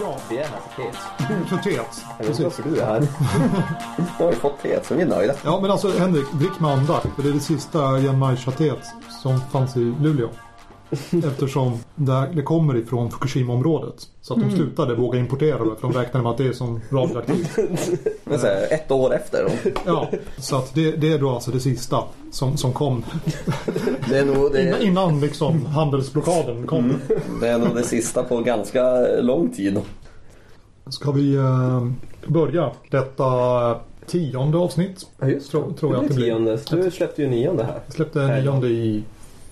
[0.00, 1.48] Ja, Vi är här för tet.
[1.48, 2.04] för teet.
[2.18, 3.00] Jag vet inte varför du är här.
[4.18, 5.34] Nu har vi fått tet så vi är nöjda.
[5.44, 7.06] Ja, men alltså Henrik, drick med andakt.
[7.16, 8.84] För det är det sista Janmai-teet
[9.22, 10.28] som fanns i Luleå.
[11.24, 13.94] Eftersom det, det kommer ifrån Fukushima-området.
[14.20, 15.76] Så att de slutade våga importera det.
[15.80, 17.58] För de räknade med att det är som radioaktivt.
[18.32, 19.48] Men så här, ett år efter.
[19.86, 20.08] Ja,
[20.38, 23.04] så att det, det är då alltså det sista som, som kom.
[24.08, 26.94] Det är, nog Innan, det, innan liksom handelsblockaden kom.
[27.40, 29.80] det är nog det sista på ganska lång tid.
[30.86, 31.86] Ska vi eh,
[32.26, 33.30] börja detta
[34.06, 35.06] tionde avsnitt?
[35.20, 36.26] Ja, just Tror, tror jag att det blir.
[36.26, 36.58] tionde.
[36.70, 37.80] Du släppte ju nionde här.
[37.86, 39.02] Jag släppte nionde i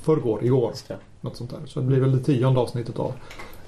[0.02, 0.73] förrgår, igår.
[1.21, 1.59] Något sånt där.
[1.66, 3.12] Så det blir väl det tionde avsnittet av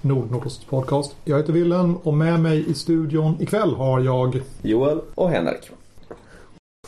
[0.02, 1.16] Nord Nordost Podcast.
[1.24, 5.00] Jag heter Wilhelm och med mig i studion ikväll har jag Joel.
[5.14, 5.70] Och Henrik.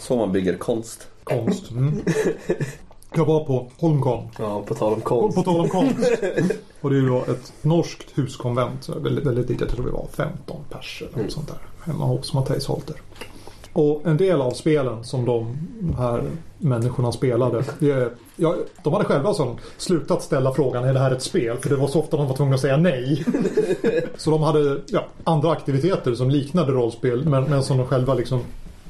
[0.01, 1.09] Så man bygger konst.
[1.25, 1.71] konst.
[1.71, 2.01] Mm.
[3.15, 4.29] Jag var på Holmcon.
[4.39, 5.37] Ja, på tal om konst.
[5.37, 5.99] på tal om konst.
[6.81, 8.89] Och det är ju då ett norskt huskonvent.
[8.89, 9.61] Väldigt, väldigt litet.
[9.61, 11.59] Jag tror vi var 15 pers eller något sånt där.
[11.93, 12.97] Hemma hos Mattias Holter.
[13.77, 15.57] Och en del av spelen som de
[15.99, 16.23] här
[16.59, 17.65] människorna spelade.
[17.79, 21.57] Det, ja, de hade själva som slutat ställa frågan är det här ett spel?
[21.59, 23.25] För det var så ofta de var tvungna att säga nej.
[24.17, 27.25] Så de hade ja, andra aktiviteter som liknade rollspel.
[27.29, 28.41] Men, men som de själva liksom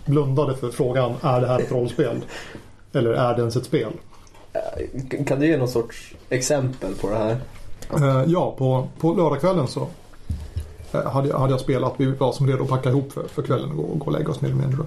[0.06, 2.16] blundade för frågan är det här ett rollspel?
[2.92, 3.92] Eller är det ens ett spel?
[5.10, 7.36] K- Kan du ge någon sorts exempel på det här?
[7.96, 9.86] Eh, ja, på, på lördagskvällen så eh,
[11.02, 11.94] hade, jag, hade jag spelat.
[11.96, 14.30] Vi var som redo att packa ihop för, för kvällen och gå, gå och lägga
[14.30, 14.84] oss mer eller mindre.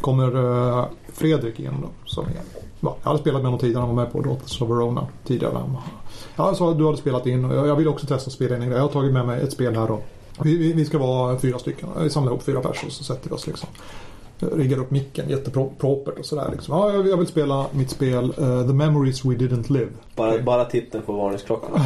[0.00, 0.36] Kommer
[0.78, 1.88] eh, Fredrik in då.
[2.04, 2.30] Som är,
[2.80, 3.80] ja, jag hade spelat med honom tidigare.
[3.80, 5.62] Han var med på Daughters of Verona tidigare.
[6.36, 8.62] Ja, att du hade spelat in och jag, jag vill också testa spela in.
[8.62, 9.98] Jag har tagit med mig ett spel här då.
[10.42, 11.88] Vi, vi, vi ska vara fyra stycken.
[12.00, 13.68] Vi samlar ihop fyra personer och så sätter vi oss liksom.
[14.38, 16.48] Riggar upp micken jättepropert och sådär.
[16.52, 16.78] Liksom.
[16.78, 19.90] Ja, jag vill spela mitt spel eh, The Memories We Didn't Live.
[20.16, 20.42] Bara, Okej.
[20.42, 21.70] bara titeln på varningsklockan.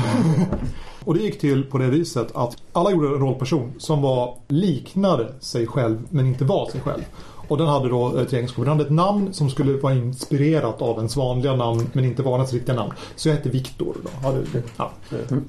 [1.07, 5.33] Och det gick till på det viset att alla gjorde en rollperson som var liknade
[5.41, 7.03] sig själv men inte var sig själv.
[7.49, 8.47] Och den hade då ett tre.
[8.57, 12.35] Den hade ett namn som skulle vara inspirerat av ens vanliga namn men inte var
[12.35, 12.93] ens riktiga namn.
[13.17, 13.97] Så jag hette Viktor.
[14.03, 14.33] Då.
[14.77, 14.91] Ja.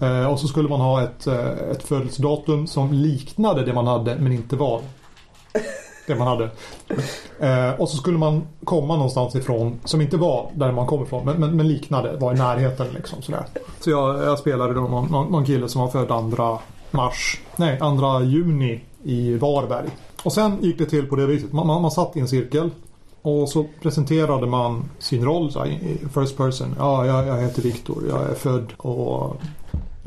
[0.08, 4.16] Eh, och så skulle man ha ett, eh, ett födelsedatum som liknade det man hade
[4.16, 4.82] men inte var
[6.08, 6.50] det man hade.
[7.40, 11.26] Eh, och så skulle man komma någonstans ifrån som inte var där man kom ifrån
[11.26, 13.46] men, men, men liknade, var i närheten liksom sådär.
[13.80, 16.58] Så jag, jag spelade då någon, någon, någon kille som var född andra
[16.92, 19.90] mars, nej andra juni i Varberg.
[20.24, 21.54] Och sen gick det till på det viset.
[21.54, 22.70] Man, man, man satt i en cirkel
[23.22, 25.80] och så presenterade man sin roll så här,
[26.14, 26.76] first person.
[26.78, 29.36] Ja, jag, jag heter Viktor, jag är född och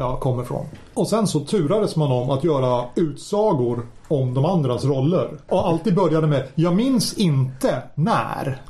[0.00, 0.66] jag kommer från.
[0.94, 5.30] Och sen så turades man om att göra utsagor om de andras roller.
[5.48, 8.62] Och alltid började med Jag minns inte när.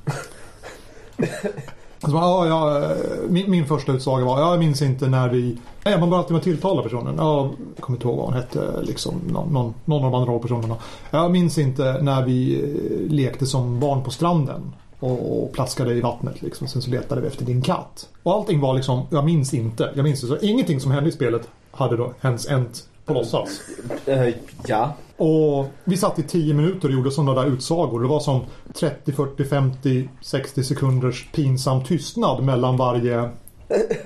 [2.03, 2.89] Alltså, ja, ja,
[3.29, 5.59] min, min första utsaga var Jag minns inte när vi...
[5.85, 7.15] Nej, man började alltid med att tilltala personen.
[7.19, 8.83] Ja, jag kommer inte ihåg vad hon hette.
[8.83, 10.77] Liksom, någon, någon, någon av de andra rollpersonerna.
[11.11, 14.73] Jag minns inte när vi eh, lekte som barn på stranden.
[15.01, 16.69] Och, och plaskade i vattnet liksom.
[16.69, 18.09] Sen så letade vi efter din katt.
[18.23, 19.93] Och allting var liksom, jag minns inte.
[19.95, 20.39] Jag minns inte.
[20.39, 23.61] Så ingenting som hände i spelet hade då hänt hänt på låtsas.
[24.07, 24.35] Eh,
[24.67, 24.95] ja.
[25.17, 28.01] Och vi satt i 10 minuter och gjorde sådana där utsagor.
[28.01, 28.41] Det var som
[28.75, 33.31] 30, 40, 50, 60 sekunders pinsam tystnad mellan varje,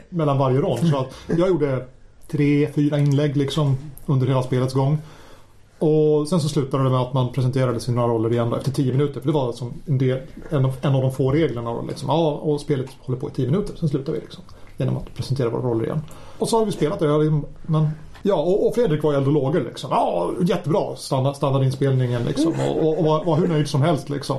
[0.09, 0.89] mellan varje rond.
[0.89, 1.87] Så att jag gjorde
[2.29, 3.77] tre, fyra inlägg liksom
[4.07, 4.99] under hela spelets gång.
[5.85, 9.21] Och sen så slutade det med att man presenterade sina roller igen efter 10 minuter.
[9.21, 11.73] För det var som en, del, en, av, en av de få reglerna.
[11.73, 12.09] Då, liksom.
[12.09, 13.77] Ja, och spelet håller på i 10 minuter.
[13.77, 14.45] Sen slutar vi liksom.
[14.77, 16.01] Genom att presentera våra roller igen.
[16.39, 17.43] Och så har vi spelat det.
[17.63, 17.89] Men,
[18.23, 19.91] ja, och, och Fredrik var ju eld och lågor liksom.
[19.91, 22.53] Ja, jättebra standard, standardinspelningen liksom.
[22.69, 24.37] Och, och, och var, var hur nöjd som helst liksom.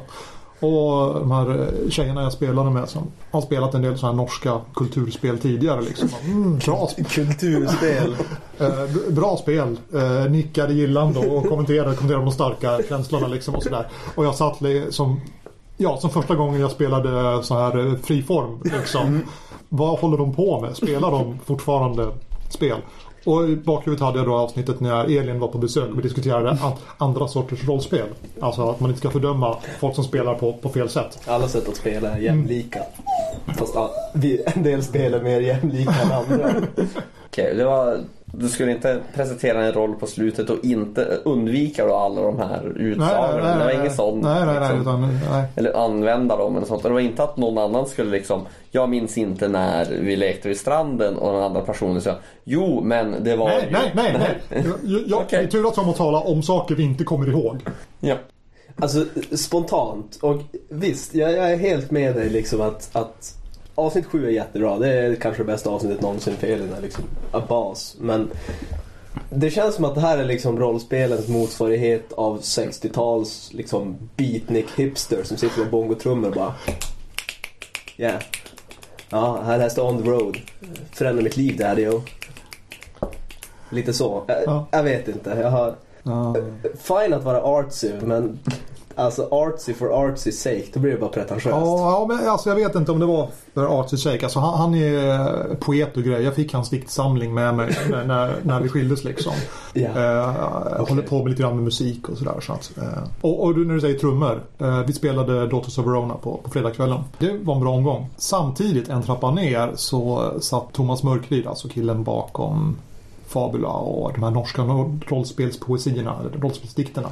[0.66, 4.24] Och de här eh, tjejerna jag spelade med som har spelat en del sådana här
[4.24, 6.10] norska kulturspel tidigare liksom.
[6.26, 8.16] Mm, bra, Kulturspel.
[8.60, 9.78] Eh, bra spel.
[9.94, 13.88] Eh, nickade gillande och kommenterade, kommenterade de starka känslorna liksom och sådär.
[14.16, 15.22] Och jag satt som,
[15.78, 19.22] ja, som första gången jag spelade så här friform liksom.
[19.70, 20.76] Vad håller de på med?
[20.76, 22.08] Spelar de fortfarande
[22.50, 22.78] spel?
[23.26, 26.50] Och i bakhuvudet hade jag då avsnittet när Elin var på besök och vi diskuterade
[26.52, 28.08] an- andra sorters rollspel.
[28.42, 31.20] Alltså att man inte ska fördöma folk som spelar på, på fel sätt.
[31.28, 32.80] Alla sätt att spela är jämlika.
[33.58, 36.50] Fast ja, vi, en del spel är mer jämlika än andra.
[37.28, 38.00] Okej, det var...
[38.40, 42.74] Du skulle inte presentera en roll på slutet och inte undvika då alla de här
[42.76, 43.58] utsagorna.
[43.58, 44.24] det var inget sånt.
[44.24, 44.76] Nej, nej, nej.
[44.76, 44.82] liksom.
[44.82, 45.46] Utan, nej.
[45.56, 46.84] Eller använda dem eller sånt.
[46.84, 48.42] Det var inte att någon annan skulle liksom
[48.72, 53.24] Jag minns inte när vi lekte vid stranden och den andra personen sa Jo men
[53.24, 53.72] det var Nej, ju...
[53.74, 54.64] nej, nej, nej.
[54.66, 55.46] Jag, jag, Okej.
[55.46, 57.58] Vi turas om att tala om saker vi inte kommer ihåg.
[58.00, 58.16] Ja.
[58.80, 60.20] Alltså spontant.
[60.22, 63.38] Och visst, jag, jag är helt med dig liksom att, att
[63.76, 64.80] avsnitt 7 är jättebra.
[64.80, 66.76] Det är kanske det bästa avsnittet någonsin för Elin.
[66.82, 67.96] Liksom, a bas.
[68.00, 68.30] Men
[69.30, 75.24] Det känns som att det här är liksom rollspelens motsvarighet av 60-tals liksom beatnik hipster
[75.24, 76.54] som sitter med bongotrummor och bara
[77.98, 78.22] Yeah.
[79.10, 80.38] Ja, här läste On the Road.
[80.92, 82.02] Förändra mitt liv daddy yo.
[83.70, 84.24] Lite så.
[84.28, 84.68] Jag, Ja.
[84.72, 85.30] jag vet inte.
[85.42, 85.76] Jag har...
[86.04, 86.36] Ja.
[86.78, 88.40] Fine att vara artsy men
[88.96, 91.46] alltså artsy for artsy sake då blir det bara pretentiöst.
[91.46, 94.26] Ja, ja, men alltså jag vet inte om det var för Archie Shake.
[94.26, 96.24] Alltså han, han är poet och grej.
[96.24, 99.34] Jag fick hans diktsamling med mig när, när, vi skildes liksom.
[99.74, 99.90] Ja.
[99.90, 100.36] Eh,
[100.78, 102.40] jag håller på med lite grann med musik och sådär.
[102.42, 103.04] Så att, eh.
[103.22, 104.42] och, och när du säger trummor.
[104.60, 107.00] Eh, vi spelade Daughters of Verona på, på fredagskvällen.
[107.20, 108.10] Det var en bra omgång.
[108.18, 112.78] Samtidigt, en trappa ner, så satt Thomas Mörkryd, alltså killen bakom
[113.28, 114.62] Fabula och de här norska
[115.08, 117.10] rollspelspoesierna, eller rollspelsdikterna.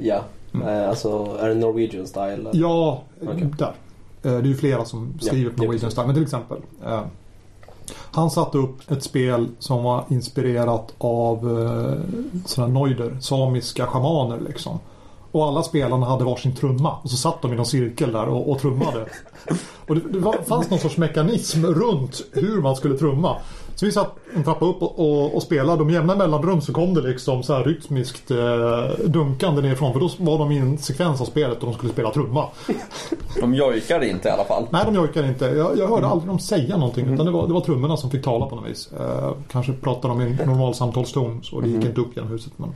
[0.00, 0.20] Ja.
[0.54, 2.50] Eh, Alltså är det Norwegian style?
[2.52, 3.48] Ja, Okej.
[3.58, 3.66] där.
[3.66, 3.72] Eh,
[4.22, 5.90] Det är ju flera som skriver Ja, på Norwegian.
[5.90, 6.06] Style.
[6.06, 6.58] Men till exempel.
[6.86, 7.02] eh,
[8.12, 14.78] Han satte upp ett spel som var inspirerat av eh, sådana noider, samiska schamaner liksom.
[15.32, 18.50] Och alla spelarna hade varsin trumma och så satt de i någon cirkel där och,
[18.50, 19.06] och trummade.
[19.88, 23.36] Och det, det var, fanns någon sorts mekanism runt hur man skulle trumma.
[23.80, 25.80] Så vi satt en trappa upp och, och, och spelade.
[25.80, 29.92] Och med jämna mellanrum så kom det liksom så här rytmiskt eh, dunkande nerifrån.
[29.92, 32.46] För då var de i en sekvens av spelet och de skulle spela trumma.
[33.40, 34.66] De jojkade inte i alla fall.
[34.70, 35.44] Nej, de jojkade inte.
[35.44, 37.14] Jag, jag hörde aldrig dem säga någonting.
[37.14, 38.92] Utan det var, det var trummorna som fick tala på något vis.
[38.92, 42.52] Eh, kanske pratade de i normal samtalston så det gick inte upp genom huset.
[42.56, 42.74] Men...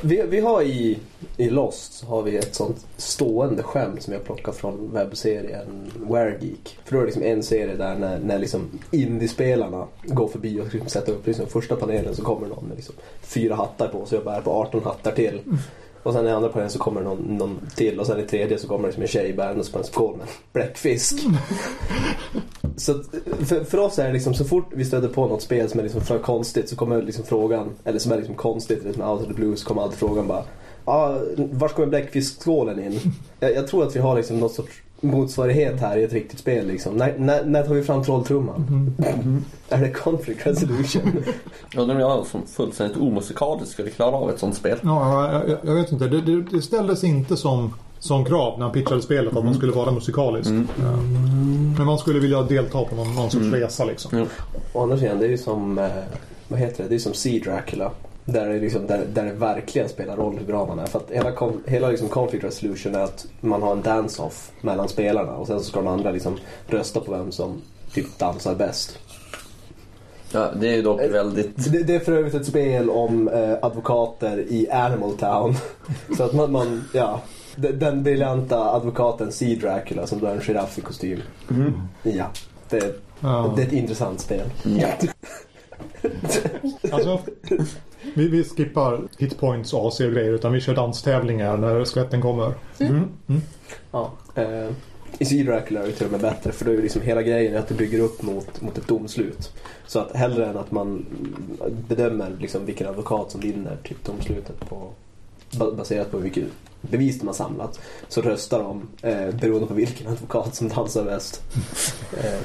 [0.00, 0.98] Vi, vi har i,
[1.36, 6.78] i Lost så har vi ett sånt stående skämt som jag plockar från webbserien Waregeek.
[6.84, 10.74] För då är det liksom en serie där när, när liksom indiespelarna går förbi och
[10.74, 14.18] liksom sätter upp liksom första panelen så kommer någon med liksom fyra hattar på sig
[14.18, 15.40] och bär på 18 hattar till.
[16.02, 18.68] Och sen i andra panelen så kommer någon, någon till och sen i tredje så
[18.68, 21.14] kommer det liksom en tjej bärandes på en skål med bläckfisk.
[22.76, 23.06] Så att,
[23.48, 25.84] för, för oss är det liksom så fort vi stöter på något spel som är
[25.84, 29.12] liksom för konstigt så kommer liksom frågan, eller som är liksom konstigt, eller som är
[29.12, 30.44] out of the blue så kommer alltid frågan bara
[30.84, 33.00] ah, var kommer bläckfiskskålen in?
[33.40, 36.66] Jag, jag tror att vi har liksom något sorts motsvarighet här i ett riktigt spel
[36.66, 36.96] liksom.
[36.96, 38.94] När, när, när tar vi fram trolltrumman?
[39.68, 41.24] Är det conflict resolution?
[41.72, 44.78] Jag undrar om jag som fullständigt omusikalisk skulle klara av ett sånt spel.
[44.82, 46.08] Ja, jag, jag, vet inte.
[46.08, 49.72] Det, det, det ställdes inte som, som krav när han pitchade spelet att man skulle
[49.72, 50.50] vara musikalisk.
[50.50, 50.96] Eh,
[51.76, 54.18] Men man skulle vilja delta på någon, någon sorts resa liksom.
[54.18, 54.24] Ja.
[54.72, 55.88] Å andra sidan, det är ju som, eh,
[56.48, 57.92] vad heter det, det är som Sea Dracula.
[58.24, 60.86] Där det, liksom, där, där det verkligen spelar roll hur bra man är.
[60.86, 61.32] För att hela,
[61.66, 65.64] hela liksom conflict resolution är att man har en dance-off mellan spelarna och sen så
[65.64, 67.62] ska de andra liksom rösta på vem som
[67.94, 68.98] typ dansar bäst.
[70.32, 71.72] Ja, det är ju dock väldigt...
[71.72, 75.54] Det, det är för övrigt ett spel om eh, advokater i Animal Town.
[76.16, 77.20] så att man, man ja.
[77.56, 81.20] de- Den briljanta advokaten Sea Dracula som är en giraff i kostym.
[82.02, 82.24] Ja,
[82.68, 83.52] det, Ja.
[83.56, 84.46] det är ett intressant spel.
[84.62, 84.88] Ja.
[86.92, 87.20] Alltså,
[88.14, 92.52] vi, vi skippar hitpoints och AC och grejer utan vi kör danstävlingar när skvätten kommer.
[93.92, 94.68] Ja, eh,
[95.18, 97.22] I Sea Dracula är det till och med bättre för då är ju liksom hela
[97.22, 99.52] grejen att det bygger upp mot, mot ett domslut.
[99.86, 101.06] Så att hellre än att man
[101.88, 104.90] bedömer liksom vilken advokat som vinner typ domslutet på,
[105.58, 106.44] ba- baserat på mycket
[106.80, 111.42] bevis de har samlat så röstar de eh, beroende på vilken advokat som dansar bäst.
[112.24, 112.40] Eh,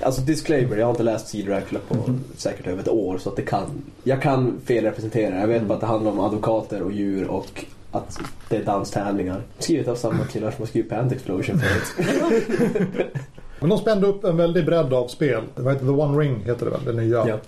[0.00, 1.96] Alltså disclaimer, jag har inte läst Sea Dracula på
[2.36, 5.80] säkert över ett år så att det kan Jag kan felrepresentera, jag vet bara att
[5.80, 9.42] det handlar om advokater och djur och att det är danstävlingar.
[9.58, 12.08] Skrivet av samma killar som har skrivit Pant Explosion förut.
[13.60, 15.42] Men de spände upp en väldig bredd av spel.
[15.54, 17.28] Vad heter The One Ring heter det väl, det nya.
[17.28, 17.38] Ja.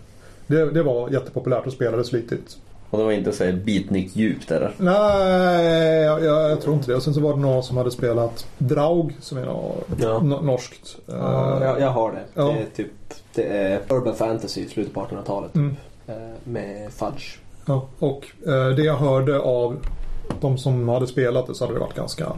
[0.46, 2.56] Det, det var jättepopulärt och spelades flitigt.
[2.90, 4.72] Och det var inte så här beatnik djupt eller?
[4.78, 6.96] Nej, jag, jag, jag tror inte det.
[6.96, 10.18] Och sen så var det några som hade spelat Draug som är något Ja.
[10.22, 10.96] no- norskt.
[11.06, 12.20] Ja, jag, jag har det.
[12.34, 12.42] Ja.
[12.44, 12.92] Det är typ
[13.34, 15.54] det är Urban Fantasy i slutet på 1800-talet.
[15.54, 15.76] Mm.
[16.06, 16.14] Eh,
[16.44, 17.38] Med fudge.
[17.66, 19.76] Ja, och eh, det jag hörde av
[20.40, 22.32] de som hade spelat det så hade det varit ganska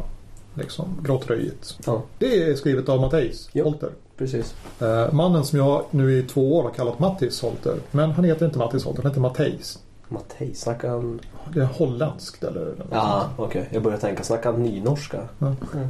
[0.55, 1.79] liksom, gråtröjigt.
[1.87, 3.65] Ja, Det är skrivet av Matteis Ja.
[3.65, 3.91] Holter.
[4.19, 4.55] precis.
[4.81, 7.75] Eh, mannen som jag nu i två år har kallat Mattis Holter.
[7.91, 9.79] Men han heter inte Mattis Holter, han heter Matteis.
[10.13, 11.21] Mattei, snackar han...
[11.55, 13.49] Det är holländskt eller något Ja, sånt.
[13.49, 13.69] okej.
[13.73, 15.21] Jag börjar tänka, snackar han nynorska?
[15.39, 15.47] Ja.
[15.75, 15.89] Mm,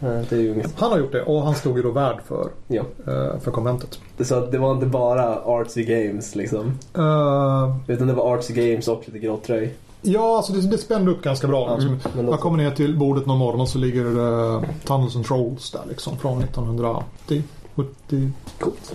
[0.00, 0.24] mm.
[0.28, 0.72] Det är ju ungefär...
[0.76, 2.82] Han har gjort det och han stod ju då värd för, Ja.
[3.06, 3.98] eh, för konventet.
[4.20, 6.78] Så att det var inte bara artsy games liksom.
[6.94, 9.74] Eh, Utan det var artsy games och lite gråtröj.
[10.02, 11.76] ja, alltså det, det spände upp ganska bra.
[11.76, 11.98] Liksom.
[12.16, 15.24] men då- Jag kommer ner till bordet någon morgon och så ligger det Tunnels and
[15.26, 17.42] Trolls där liksom från 1980.
[17.74, 18.30] 70.
[18.58, 18.92] Coolt.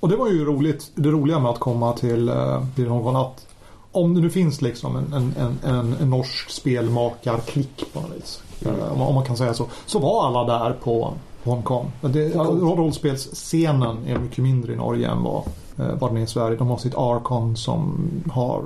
[0.00, 0.90] Och det var ju roligt.
[0.94, 3.46] Det roliga med att komma till, eh, till någon att
[3.92, 8.42] om det nu finns liksom en, en, en, en, norsk spelmakarklick på något vis.
[8.64, 8.80] Mm.
[8.80, 9.66] eh, Om, man- kan säga så.
[9.86, 11.12] Så var alla där på
[11.44, 11.92] Hongkong.
[12.00, 15.42] Det, rollspelsscenen är mycket mindre i Norge än vad,
[15.78, 16.56] eh, var den är i Sverige.
[16.56, 18.62] De har sitt Arcon som har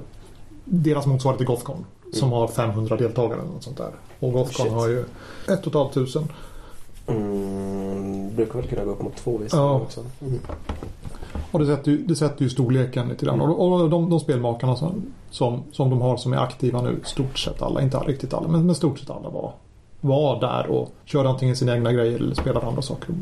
[0.64, 1.84] deras motsvarighet till Gothcon.
[2.12, 3.90] Som har 500 deltagare eller något sånt där.
[4.20, 4.72] Och Gothcon Shit.
[4.74, 5.00] har ju
[5.48, 6.28] ett och ett halvt tusen.
[7.06, 9.74] Mm, brukar väl kunna gå upp mot två vissa Ja.
[9.74, 10.00] också.
[10.20, 10.38] Mm.
[11.54, 13.40] Och det sätter ju, det sätter ju storleken lite grann.
[13.40, 17.38] Och, och de, de spelmakarna som, som, som de har som är aktiva nu, stort
[17.38, 19.52] sett alla, inte riktigt alla, men, men stort sett alla var,
[20.00, 23.14] var där och körde antingen sina egna grejer eller spelade andra saker.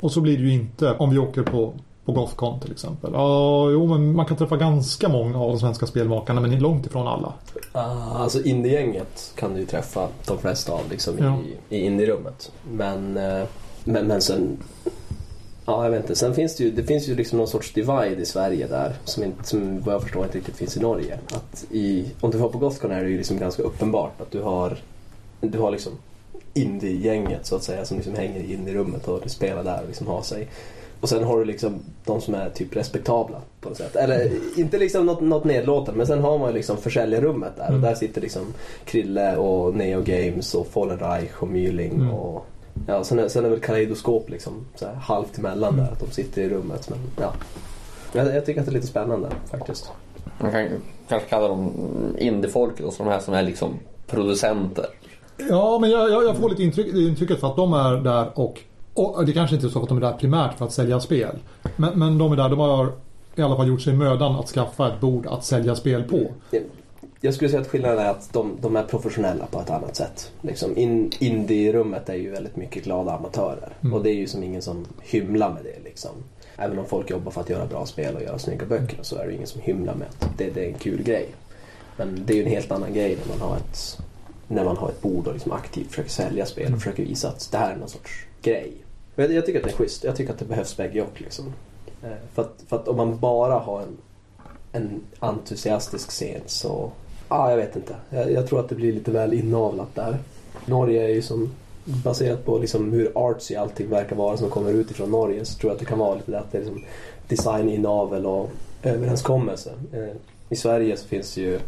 [0.00, 1.72] Och så blir det ju inte om vi åker på,
[2.04, 3.10] på Gothcon till exempel.
[3.14, 7.06] Ja, jo, men man kan träffa ganska många av de svenska spelmakarna men långt ifrån
[7.08, 7.32] alla.
[7.72, 11.38] Ah, alltså indie-gänget kan du ju träffa de flesta av liksom, Ja.
[11.68, 12.52] i, i indie-rummet.
[12.72, 13.44] Men, eh,
[13.84, 14.56] men, men sen...
[15.66, 16.16] Ja, jag vet inte.
[16.16, 19.22] Sen finns det ju, det finns ju liksom någon sorts divide i Sverige där som,
[19.24, 21.18] inte, som vad jag förstår inte riktigt finns i Norge.
[21.32, 24.42] Att i, om du var på Gothcon är det ju liksom ganska uppenbart att du
[24.42, 24.76] har,
[25.40, 25.92] du har liksom
[26.54, 30.22] indie-gänget så att säga som liksom hänger i indie-rummet och spelar där och liksom har
[30.22, 30.48] sig.
[31.00, 33.96] Och sen har du liksom de som är typ respektabla på något sätt.
[33.96, 37.68] Eller inte liksom något, något nedlåtande men sen har man ju liksom försäljarrummet där och
[37.70, 37.80] Mm.
[37.82, 38.42] där sitter liksom
[38.84, 42.10] Krille och Neo Games och Fallen Reich och Myling Mm.
[42.10, 42.46] och
[42.86, 45.84] Ja, sen är, sen är väl Kaleidoskop liksom så här halvt emellan Mm.
[45.84, 47.32] där att de sitter i rummet men ja.
[48.12, 49.90] Jag, jag tycker att det är lite spännande faktiskt.
[50.40, 50.68] Man kan
[51.08, 51.72] kanske kalla dem
[52.18, 53.70] indiefolket och så de här som är liksom
[54.06, 54.86] producenter.
[55.50, 58.60] Ja, men jag, jag, jag får lite intryck, intrycket för att de är där och,
[58.94, 61.36] och det kanske inte är så att de är där primärt för att sälja spel.
[61.76, 62.92] Men, men de är där, de har
[63.36, 66.20] i alla fall gjort sig mödan att skaffa ett bord att sälja spel på.
[67.26, 70.32] Jag skulle säga att skillnaden är att de, de är professionella på ett annat sätt.
[70.40, 73.72] Liksom in, Indie-rummet är ju väldigt mycket glada amatörer.
[73.80, 73.94] Mm.
[73.94, 75.84] Och det är ju som ingen som hymlar med det.
[75.84, 76.10] Liksom.
[76.56, 79.26] Även om folk jobbar för att göra bra spel och göra snygga böcker så är
[79.26, 81.28] det ingen som hymlar med att det, det är en kul grej.
[81.96, 83.98] Men det är ju en helt annan grej när man har ett,
[84.48, 87.48] när man har ett bord och liksom aktivt försöker sälja spel och försöker visa att
[87.52, 88.72] det här är någon sorts grej.
[89.14, 90.04] Jag, jag tycker att det är schysst.
[90.04, 91.20] Jag tycker att det behövs bägge och.
[91.20, 91.52] Liksom.
[92.02, 93.96] Eh, För, att, för att om man bara har en,
[94.72, 96.92] en entusiastisk scen så...
[97.28, 97.94] Ja, jag vet inte.
[98.10, 100.18] Jag, jag tror att det blir lite väl inavlat där.
[100.66, 101.52] Norge är ju som
[101.84, 105.74] baserat på liksom hur artsy allting verkar vara som kommer utifrån Norge så tror jag
[105.74, 106.82] att det kan vara lite det att det är liksom
[107.28, 108.50] design inavel och
[108.82, 109.72] överenskommelse.
[109.92, 110.16] Eh,
[110.48, 111.58] I Sverige så finns det ju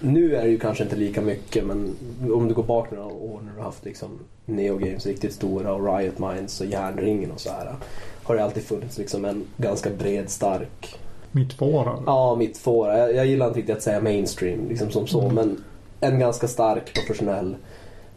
[0.00, 1.96] nu är det ju kanske inte lika mycket men
[2.32, 4.08] om du går bak några år när du har haft liksom
[4.44, 7.74] Neo Games riktigt stora och Riot Minds och Järnringen och så här
[8.22, 10.98] har det alltid funnits liksom en ganska bred stark
[11.34, 11.98] Mittfåra.
[12.06, 12.98] Ja, mitt fåra.
[12.98, 15.34] Jag, jag gillar inte riktigt att säga mainstream liksom som så, Mm.
[15.34, 15.56] men
[16.00, 17.56] en ganska stark professionell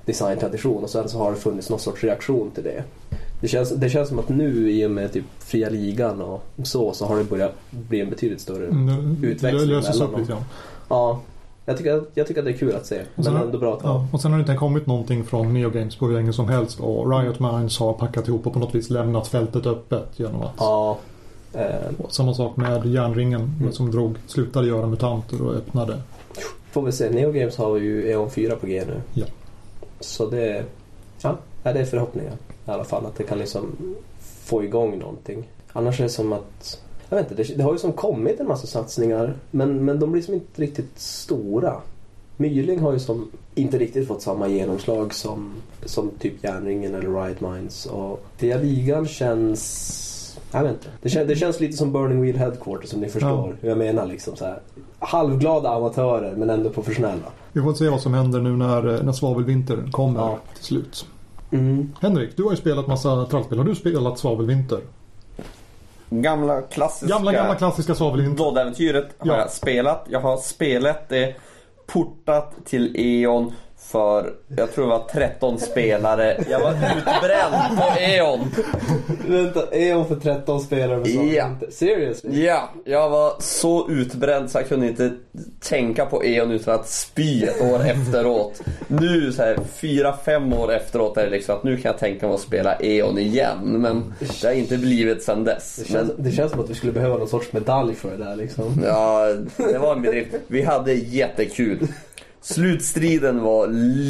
[0.05, 2.83] designtradition och sen så har det funnits någon sorts reaktion till det.
[3.41, 6.93] Det känns, det känns som att nu i och med typ fria ligan och så,
[6.93, 10.31] så har det börjat bli en betydligt större Mm, det utväxling löses mellan upp lite
[10.31, 10.41] grann.
[10.89, 11.21] Ja,
[11.65, 12.99] jag tycker, jag tycker att det är kul att se.
[12.99, 13.83] Och Men sen har- ändå bra att.
[13.83, 16.49] Ja, och sen har det inte kommit någonting från Neo Games på hur länge som
[16.49, 20.41] helst och Riot Minds har packat ihop och på något vis lämnat fältet öppet genom
[20.41, 20.97] att Ja.
[21.53, 23.71] Eh, och Samma sak med Järnringen Mm.
[23.71, 26.01] som drog, slutade göra mutanter och öppnade.
[26.71, 27.09] får vi se.
[27.09, 29.01] Neo Games har ju Eon 4 på G nu.
[29.13, 29.25] Ja.
[29.99, 30.63] Så det,
[31.21, 32.33] ja, det är förhoppningar
[32.65, 33.05] i alla fall.
[33.05, 33.75] Att det kan liksom
[34.43, 35.47] få igång någonting.
[35.73, 38.47] Annars är det som att, jag vet inte, det, det har ju som kommit en
[38.47, 39.35] massa satsningar.
[39.51, 41.75] Men, men de blir som inte riktigt stora.
[42.37, 45.53] Myling har ju som inte riktigt fått samma genomslag som,
[45.85, 47.85] som typ Järnringen eller Riot Minds.
[47.85, 50.03] Och Fria Ligan känns...
[50.51, 50.87] Jag vet inte.
[51.01, 54.05] Det, kän, det känns lite som Burning Wheel Headquarters om ni förstår hur jag menar.
[54.05, 54.59] Liksom så här.
[54.99, 57.25] Halvglada amatörer men ändå professionella.
[57.53, 60.37] Vi får se vad som händer nu när, när Svavelvinter kommer Ja.
[60.55, 61.05] till slut.
[61.51, 61.93] Mm.
[62.01, 63.57] Henrik, du har ju spelat massa trallspel.
[63.57, 64.79] Har du spelat Svavelvinter?
[66.09, 68.43] Gamla klassiska Gamla, gamla klassiska Svavelvinter.
[68.43, 69.37] Dodd-äventyret har Ja.
[69.37, 70.05] jag spelat.
[70.09, 71.35] Jag har spelat det
[71.87, 73.51] portat till E.ON
[73.91, 76.43] för, jag tror det var 13 spelare.
[76.49, 78.51] Jag var utbränd på E.ON.
[79.27, 79.59] Vänta,
[79.93, 81.09] hon för 13 spelare?
[81.09, 81.47] Ja.
[81.47, 82.45] Inte- Seriously?
[82.45, 85.11] Ja, jag var så utbränd så jag kunde inte
[85.59, 88.61] tänka på E.ON utan att spy ett år efteråt.
[88.87, 92.25] Nu så här fyra, fem år efteråt är det liksom att nu kan jag tänka
[92.27, 93.57] mig att spela E.ON igen.
[93.63, 95.75] Men det har inte blivit sedan dess.
[95.75, 98.23] Det känns, Men, det känns som att vi skulle behöva någon sorts medalj för det
[98.23, 98.83] där liksom.
[98.85, 100.35] ja, det var en bedrift.
[100.47, 101.87] Vi hade jättekul.
[102.41, 103.67] Slutstriden var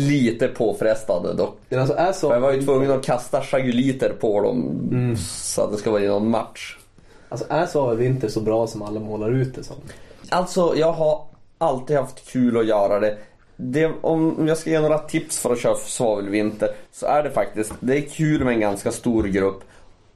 [0.07, 1.59] lite påfrestande dock.
[1.69, 2.31] Men alltså är så...
[2.31, 6.07] Jag var ju tvungen att kasta chaguliter på dem så att det ska vara i
[6.07, 6.77] någon match.
[7.29, 9.75] Alltså är Svavelvinter så bra som alla målar ut det som?
[10.29, 11.21] Alltså, jag har
[11.57, 13.17] alltid haft kul att göra det.
[13.55, 13.91] det.
[14.01, 17.97] Om jag ska ge några tips för att köra svavelvinter så är det faktiskt, det
[17.97, 19.63] är kul med en ganska stor grupp.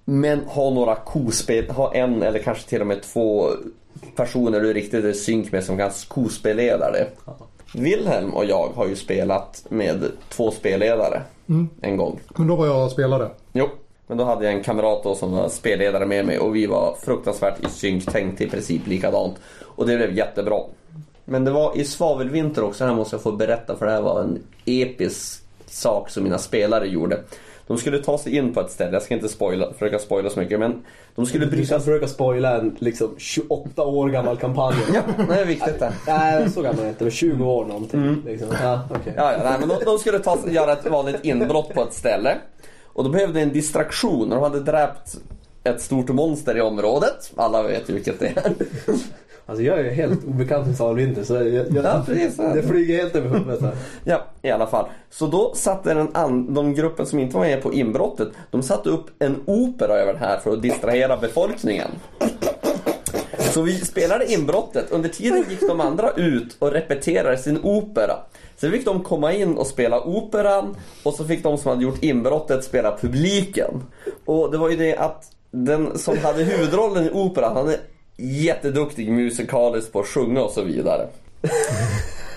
[0.05, 3.49] Men ha några kospel, ha en eller kanske till och med två
[4.15, 7.07] personer du riktigt är synk med som kan kospelleda det.
[7.73, 11.69] Wilhelm och jag har ju spelat med två spelledare Mm.
[11.81, 12.19] en gång.
[12.37, 13.29] Men då var jag spelare.
[13.53, 13.69] Jo,
[14.07, 16.95] Men då hade jag en kamrat då som var spelledare med mig och vi var
[17.01, 19.35] fruktansvärt i synk, tänkte i princip likadant.
[19.61, 20.59] Och det blev jättebra.
[21.25, 24.21] Men det var i svavelvinter också, här måste jag få berätta för det här var
[24.21, 27.19] en episk sak som mina spelare gjorde.
[27.71, 30.39] De skulle ta sig in på ett ställe, jag ska inte spoila, försöka spoila så
[30.39, 30.83] mycket men
[31.15, 34.75] de skulle Du bryta ska försöka spoila en liksom 28 år gammal kampanj.
[34.93, 35.93] Ja, det är viktigt det.
[36.07, 37.03] Nej, så gammal är inte.
[37.03, 38.23] Men 20 år någonting.
[38.25, 38.47] Liksom.
[38.63, 39.13] Ja, okej.
[39.17, 42.37] Ja, ja, nej, men de, de skulle ta, göra ett vanligt inbrott på ett ställe.
[42.85, 45.17] Och de behövde en distraktion och de hade dräpt
[45.63, 47.31] ett stort monster i området.
[47.35, 48.53] Alla vet ju vilket det är.
[49.51, 52.37] Alltså jag är helt obekant med Salvinter så jag, jag, Ja, precis.
[52.37, 53.71] det flyger helt över huvudet här.
[54.03, 54.85] Ja, i alla fall.
[55.09, 58.89] Så då satte den an, de gruppen som inte var med på inbrottet, de satte
[58.89, 61.87] upp en opera över det här för att distrahera befolkningen.
[63.39, 64.91] Så vi spelade inbrottet.
[64.91, 68.13] Under tiden gick de andra ut och repeterade sin opera.
[68.57, 72.03] Sen fick de komma in och spela operan och så fick de som hade gjort
[72.03, 73.83] inbrottet spela publiken.
[74.25, 77.77] Och det var ju det att den som hade huvudrollen i operan, han är
[78.21, 81.07] jätteduktig musikaliskt på att sjunga och så vidare.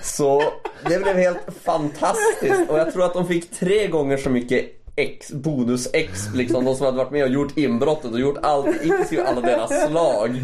[0.03, 0.43] Så
[0.89, 4.65] det blev helt fantastiskt och jag tror att de fick tre gånger så mycket
[4.95, 8.83] X, bonus X liksom, de som hade varit med och gjort inbrottet och gjort allt,
[8.83, 10.43] inklusive alla deras slag.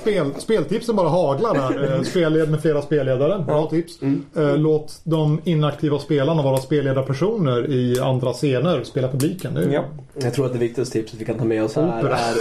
[0.00, 1.94] Spel, speltipsen bara haglar här.
[1.94, 3.44] Eh, Spelled med flera spelledare.
[3.46, 3.98] Bra tips.
[4.36, 8.84] Eh, Låt de inaktiva spelarna vara spelledarpersoner i andra scener.
[8.84, 9.56] Spela publiken.
[9.56, 9.84] Är- Ja.
[10.14, 12.18] Jag tror att det viktigaste tipset vi kan ta med oss här Opera.
[12.18, 12.34] är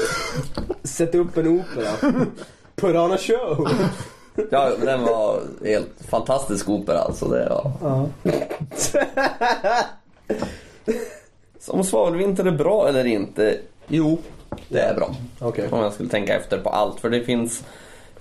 [0.87, 2.11] Sätt upp en opera.
[2.75, 3.67] Put on a show.
[4.51, 7.25] Ja, men den var helt fantastisk opera alltså.
[7.27, 7.71] Det var...
[7.81, 8.07] Ja.
[11.59, 13.57] Så Om svavelvinter är bra eller inte?
[13.87, 14.17] Jo,
[14.69, 15.15] det är bra.
[15.39, 15.67] Okej.
[15.71, 16.99] Om jag skulle tänka efter på allt.
[16.99, 17.63] För det finns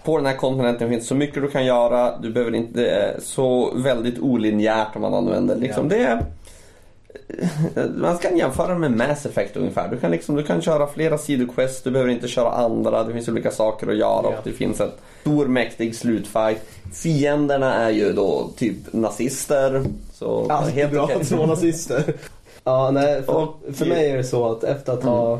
[0.04, 2.18] på den här kontinenten finns så mycket du kan göra.
[2.18, 5.96] Du behöver inte, det är så väldigt olinjärt om man använder liksom Ja.
[5.96, 6.24] det.
[7.96, 9.88] Man kan jämföra med Mass Effect ungefär.
[9.88, 13.04] Du kan, liksom, du kan köra flera sidoquests, du behöver inte köra andra.
[13.04, 14.28] Det finns olika saker att göra Ja.
[14.28, 16.62] och det finns en stor mäktig slutfight.
[16.94, 19.82] Fienderna är ju då typ nazister.
[20.12, 22.14] Så Alltid helt bra att vara nazister.
[22.66, 25.38] Ja, nej, för, Och- för mig är det så att efter att ha,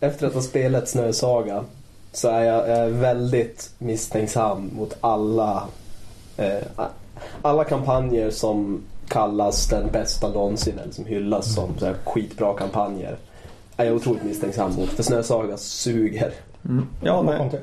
[0.00, 1.64] efter att ha spelat Snösaga
[2.12, 5.62] så är jag, jag är väldigt misstänksam mot alla,
[6.36, 6.86] eh,
[7.42, 13.16] alla kampanjer som kallas den bästa någonsin eller som hyllas som så här, skitbra kampanjer.
[13.76, 16.32] Är jag otroligt misstänksam mot för Snösaga suger.
[17.02, 17.60] Ja, nej.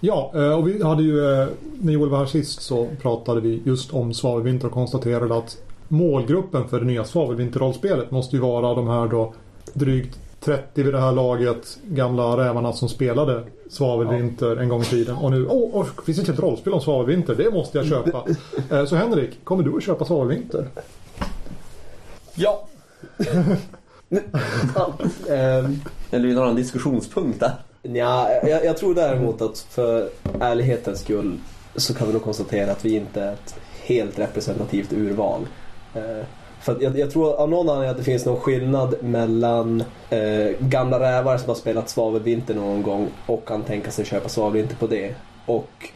[0.00, 1.48] Ja, eh, och vi hade ju, eh,
[1.80, 5.56] när Joel var här sist så pratade vi just om svavelvinter och konstaterade att
[5.88, 9.34] målgruppen för det nya svavelvinterrollspelet måste ju vara de här då
[9.72, 15.16] drygt 30 vid det här laget gamla rävarna som spelade svavelvinter en gång i tiden.
[15.16, 17.34] Och nu, åh, oh, finns det inte ett rollspel om svavelvinter?
[17.34, 18.24] Det måste jag köpa.
[18.70, 20.68] Eh, Så Henrik, kommer du att köpa svavelvinter?
[22.34, 22.66] Ja.
[25.30, 27.52] Ehm, Eller vill du ha en diskussionspunkt där?
[27.82, 30.08] Ja, jag, jag tror däremot att för
[30.40, 31.38] ärlighetens skull
[31.76, 35.46] så kan vi nog konstatera att vi inte är ett helt representativt urval.
[36.68, 41.00] För jag, jag tror av någon anledning att det finns någon skillnad mellan eh, gamla
[41.00, 45.14] rävar som har spelat Svavelvinter någon gång och kan tänka sig köpa Svavelvinter på det.
[45.46, 45.88] Och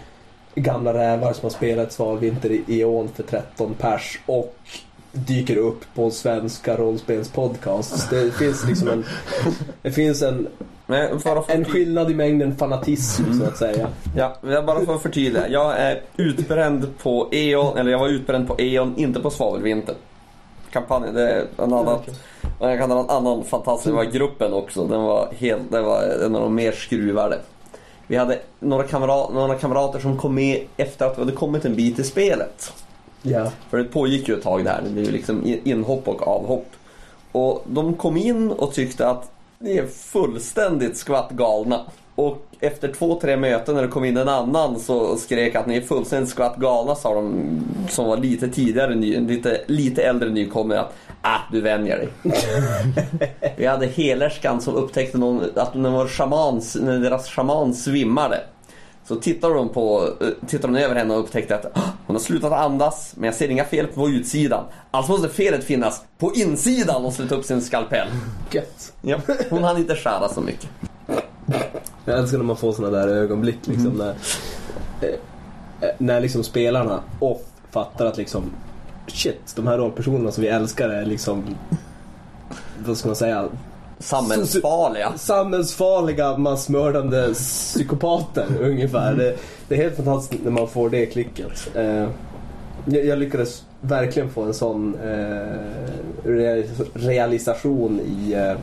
[0.54, 4.56] gamla rävar som har spelat Svavelvinter i Eon för 13 pers och
[5.12, 8.08] dyker upp på svenska rollspelspodcasts.
[8.10, 9.04] Det finns liksom en,
[9.82, 10.48] det finns en,
[11.48, 13.88] en skillnad i mängden fanatism så att säga.
[14.16, 15.48] Ja, jag bara för att förtydliga.
[15.48, 19.94] Jag är utbränd på E.ON, eller jag var utbränd på E.ON, inte på svavelvinter.
[20.72, 21.98] Kampanjen, det är en annan.
[22.58, 24.84] Och jag kan ha en annan fantastisk, det var gruppen också.
[24.86, 27.38] Den var helt, det var en av de mer skruvade.
[28.06, 31.76] Vi hade några, kamrat, några kamrater som kom med efter att vi hade kommit en
[31.76, 32.72] bit i spelet.
[33.22, 33.50] Ja.
[33.70, 34.80] För det pågick ju ett tag där.
[34.84, 36.66] Det blev ju liksom in- inhopp och avhopp.
[37.32, 41.80] Och de kom in och tyckte att ni är fullständigt skvatt galna.
[42.14, 45.76] Och efter två, tre möten när det kom in en annan så skrek att ni
[45.76, 50.92] är fullständigt skvatt galna sa de som var lite tidigare, lite, lite äldre nykomlingar att
[51.22, 52.08] ah, du vänjer dig.
[53.56, 58.40] Vi hade helerskan som upptäckte någon, att när, vår shaman, när deras shaman svimmade
[59.04, 62.20] så tittade de, på, eh, tittade de över henne och upptäckte att "Ah, hon har
[62.20, 64.64] slutat andas men jag ser inga fel på utsidan.
[64.90, 68.08] Alltså måste felet finnas på insidan och sluta upp sin skalpell.
[68.50, 68.92] Gött.
[69.02, 69.18] Ja,
[69.50, 70.68] hon hann inte skära så mycket.
[72.04, 74.14] Jag älskar när man får såna där ögonblick liksom när,
[75.00, 75.08] eh,
[75.80, 78.42] eh, när liksom spelarna off fattar att liksom
[79.06, 81.44] shit, de här rollpersonerna som vi älskar är liksom
[82.86, 83.48] vad ska man säga
[83.98, 85.12] Samhällsfarliga.
[85.16, 89.14] samhällsfarliga massmördande psykopater ungefär.
[89.14, 89.36] Det,
[89.68, 91.76] det är helt fantastiskt när man får det klicket.
[91.76, 92.08] Eh,
[92.84, 95.58] jag, jag lyckades verkligen få en sån eh,
[96.24, 98.54] realis- realisation i eh,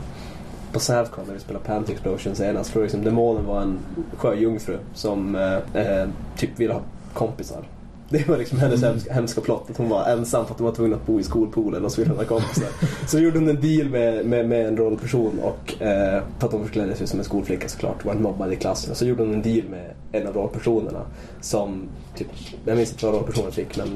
[0.72, 2.70] på Savcon när vi spelade Pant Explosion senast.
[2.70, 3.78] För liksom, demonen var en
[4.16, 6.82] sjöjungfru som eh, eh, typ ville ha
[7.14, 7.64] kompisar.
[8.12, 10.74] Det var liksom hennes hemska, hemska plott, att hon var ensam för att hon var
[10.74, 12.68] tvungen att bo i skolpoolen och så ville hon ha kompisar.
[13.06, 16.64] Så gjorde hon en deal med, med, med en rollperson och eh, för att hon
[16.64, 18.94] förklädde sig som en skolflicka såklart, var mobbad i klassen.
[18.94, 21.00] Så gjorde hon en deal med en av rollpersonerna
[21.40, 22.26] som, typ,
[22.64, 23.88] jag minns inte vad rollpersonen fick men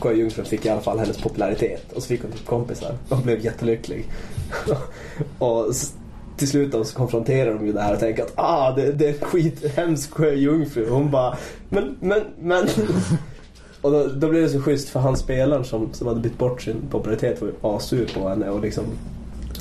[0.00, 3.44] sjöjungfrun fick i alla fall hennes popularitet och så fick hon typ kompisar och blev
[3.44, 4.04] jättelycklig.
[5.38, 5.74] och
[6.38, 9.08] till slut då så konfronterar de ju det här och tänker att ah, det, det
[9.08, 10.86] är en skithemsk sjöjungfru.
[10.86, 11.36] Och hon bara,
[11.68, 12.68] men, men, men.
[13.80, 16.62] Och då, då blev det så schysst för han spelaren som, som hade bytt bort
[16.62, 18.84] sin popularitet var ju asur på henne och liksom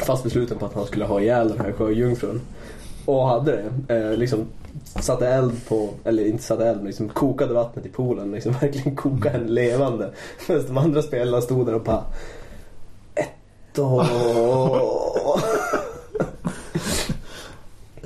[0.06, 2.42] fast besluten på att han skulle ha ihjäl den här sjöjungfrun.
[3.06, 3.52] Och hade
[3.88, 3.96] det.
[3.96, 4.46] Eh, liksom
[5.02, 8.32] satte eld på, eller inte satte eld, men liksom kokade vattnet i poolen.
[8.32, 10.12] Liksom verkligen kokade henne levande.
[10.48, 12.04] Medan de andra spelarna stod där och bara
[13.16, 14.04] ett och...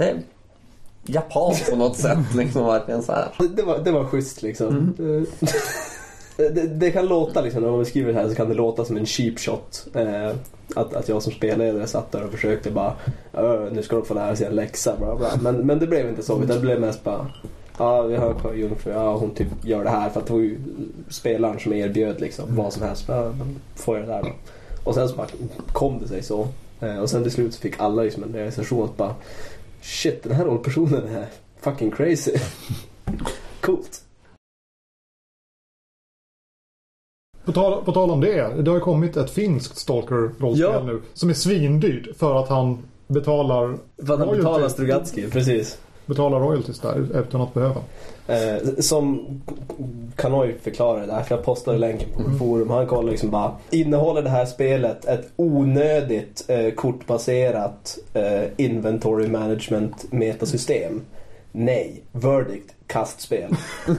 [0.01, 0.21] Det är
[1.05, 3.27] japanskt på något sätt liksom verkligen så här.
[3.55, 4.93] Det var, det var schysst liksom.
[6.37, 8.85] Det, det, det kan låta liksom, när man beskriver det här så kan det låta
[8.85, 9.87] som en cheap shot.
[9.93, 10.29] Eh,
[10.75, 12.93] att, att jag som spelledare satt där och försökte bara
[13.33, 15.29] "Ö, nu ska de få lära sig en läxa bla bla.
[15.41, 17.27] Men, men det blev inte så utan det blev mest bara
[17.77, 18.91] Ja, vi har sjöjungfru.
[18.91, 20.57] Ja, hon typ gör det här för att det var ju
[21.09, 23.03] spelaren som erbjöd liksom vad som helst.
[23.07, 24.29] Ja, men får jag det där då?
[24.83, 25.27] Och sen så bara
[25.73, 26.47] kom det sig så.
[26.81, 29.15] Eh, och sen till slut så fick alla liksom en realisation att bara
[29.81, 31.27] Shit, den här rollpersonen är
[31.59, 32.31] fucking crazy.
[33.61, 34.01] Coolt.
[37.45, 40.83] På tal, på tal om det, det har kommit ett finskt Stalker-rollspel Ja.
[40.83, 41.01] nu.
[41.13, 45.79] Som är svindyrt för att han betalar, För att han betalar Strugatsky, precis.
[46.05, 47.81] betalar royalties där utan att behöva.
[48.31, 49.25] Eh, som
[50.15, 52.39] Kanoj förklarade det här, för jag postade länken på Mm.
[52.39, 52.69] forum.
[52.69, 60.11] Han kollade liksom bara, innehåller det här spelet ett onödigt eh, kortbaserat eh, inventory management
[60.11, 61.01] metasystem?
[61.51, 62.03] Nej.
[62.11, 63.55] Verdict, kastspel.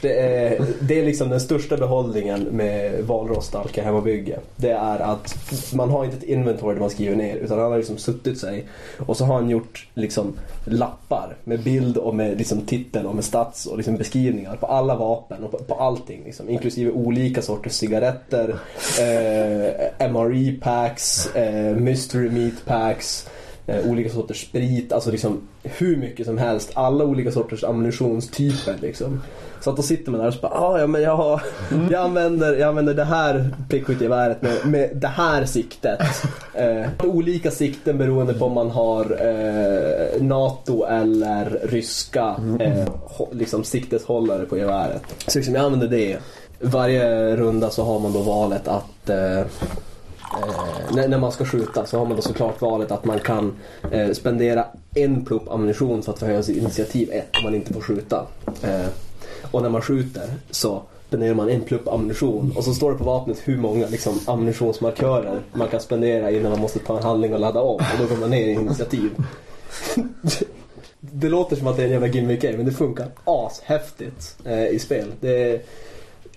[0.00, 4.38] Det, är, det är liksom den största behållningen med Valrost Alka hemmabygge.
[4.56, 5.34] Det är att
[5.74, 8.66] man har inte ett inventory där man skriver ner utan han har liksom suttit sig
[9.06, 10.32] och så har han gjort liksom
[10.64, 14.96] lappar med bild och med liksom titel och med stats och liksom beskrivningar på alla
[14.96, 16.22] vapen och på, på allting.
[16.24, 18.48] Liksom, inklusive olika sorters cigaretter,
[19.00, 23.28] eh, MRE packs, eh, mystery meat packs
[23.66, 26.70] eh, olika sorters sprit, alltså liksom hur mycket som helst.
[26.74, 29.22] Alla olika sorters ammunitionstyper liksom.
[29.60, 31.42] Så att då sitter man där och så bara, ah, ja men jag, har,
[31.90, 36.00] jag, använder, jag använder det här prickskyttegeväret med, med det här siktet.
[36.54, 42.86] Eh, olika sikten beroende på om man har eh, NATO eller ryska eh,
[43.18, 45.02] hå- liksom sikteshållare på geväret.
[45.26, 46.18] Så liksom jag använder det.
[46.60, 49.10] Varje runda så har man då valet att
[50.38, 53.54] eh, när, när man ska skjuta så har man då såklart valet att man kan
[53.90, 57.80] eh, spendera en plupp ammunition för att förhöja sitt initiativ 1 om man inte får
[57.80, 58.26] skjuta.
[58.62, 58.86] Eh,
[59.50, 63.04] och när man skjuter så spenderar man en plupp ammunition och så står det på
[63.04, 67.40] vapnet hur många liksom, ammunitionsmarkörer man kan spendera innan man måste ta en handling och
[67.40, 69.10] ladda om och då går man ner i initiativ.
[71.00, 74.78] det låter som att det är en jävla gimmick men det funkar ashäftigt eh, i
[74.78, 75.12] spel.
[75.20, 75.60] Det är,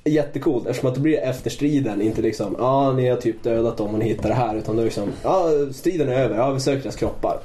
[0.10, 3.78] jättecoolt eftersom att det blir efter striden inte liksom ja ah, ni har typ dödat
[3.78, 6.36] dem och ni hittar det här utan det är liksom ja ah, striden är över,
[6.36, 7.40] ja vi söker deras kroppar.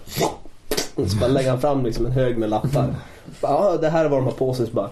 [1.06, 2.94] Så bara lägger han fram liksom en hög med lappar.
[3.40, 4.66] Ja ah, det här är vad de har på sig.
[4.66, 4.90] Så bara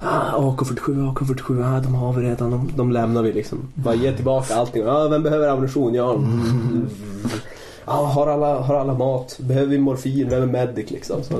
[0.00, 3.72] ah, AK47, AK47, ah, de har vi redan, de, de lämnar vi liksom.
[3.74, 4.82] Bara ge tillbaka allting.
[4.82, 5.94] Ja ah, vem behöver ammunition?
[5.94, 6.14] Ja.
[6.14, 6.88] Mm.
[7.84, 9.38] Ah, har, alla, har alla mat?
[9.40, 10.28] Behöver vi morfin?
[10.28, 11.22] Vem är medic liksom?
[11.22, 11.34] Så,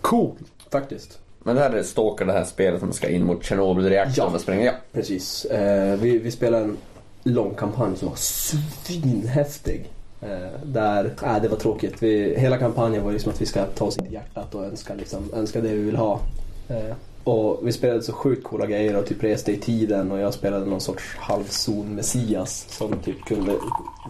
[0.00, 0.34] Cool!
[0.70, 1.18] faktiskt.
[1.46, 4.34] Men det här är Stalker, det här spelet som ska in mot Tjernobylreaktorn Ja.
[4.34, 4.64] och spränga.
[4.64, 4.72] Ja.
[4.92, 5.44] Precis.
[5.44, 6.76] Eh, vi, vi spelade en
[7.22, 9.90] lång kampanj som var svinhäftig.
[10.20, 12.02] Eh, där, äh, det var tråkigt.
[12.02, 14.64] Vi, hela kampanjen var ju som att vi ska ta oss in i hjärtat och
[14.64, 16.20] önska, liksom, önska det vi vill ha.
[16.68, 20.34] Eh, och vi spelade så sjukt coola grejer och typ reste i tiden och jag
[20.34, 23.52] spelade någon sorts halvzon messias som typ kunde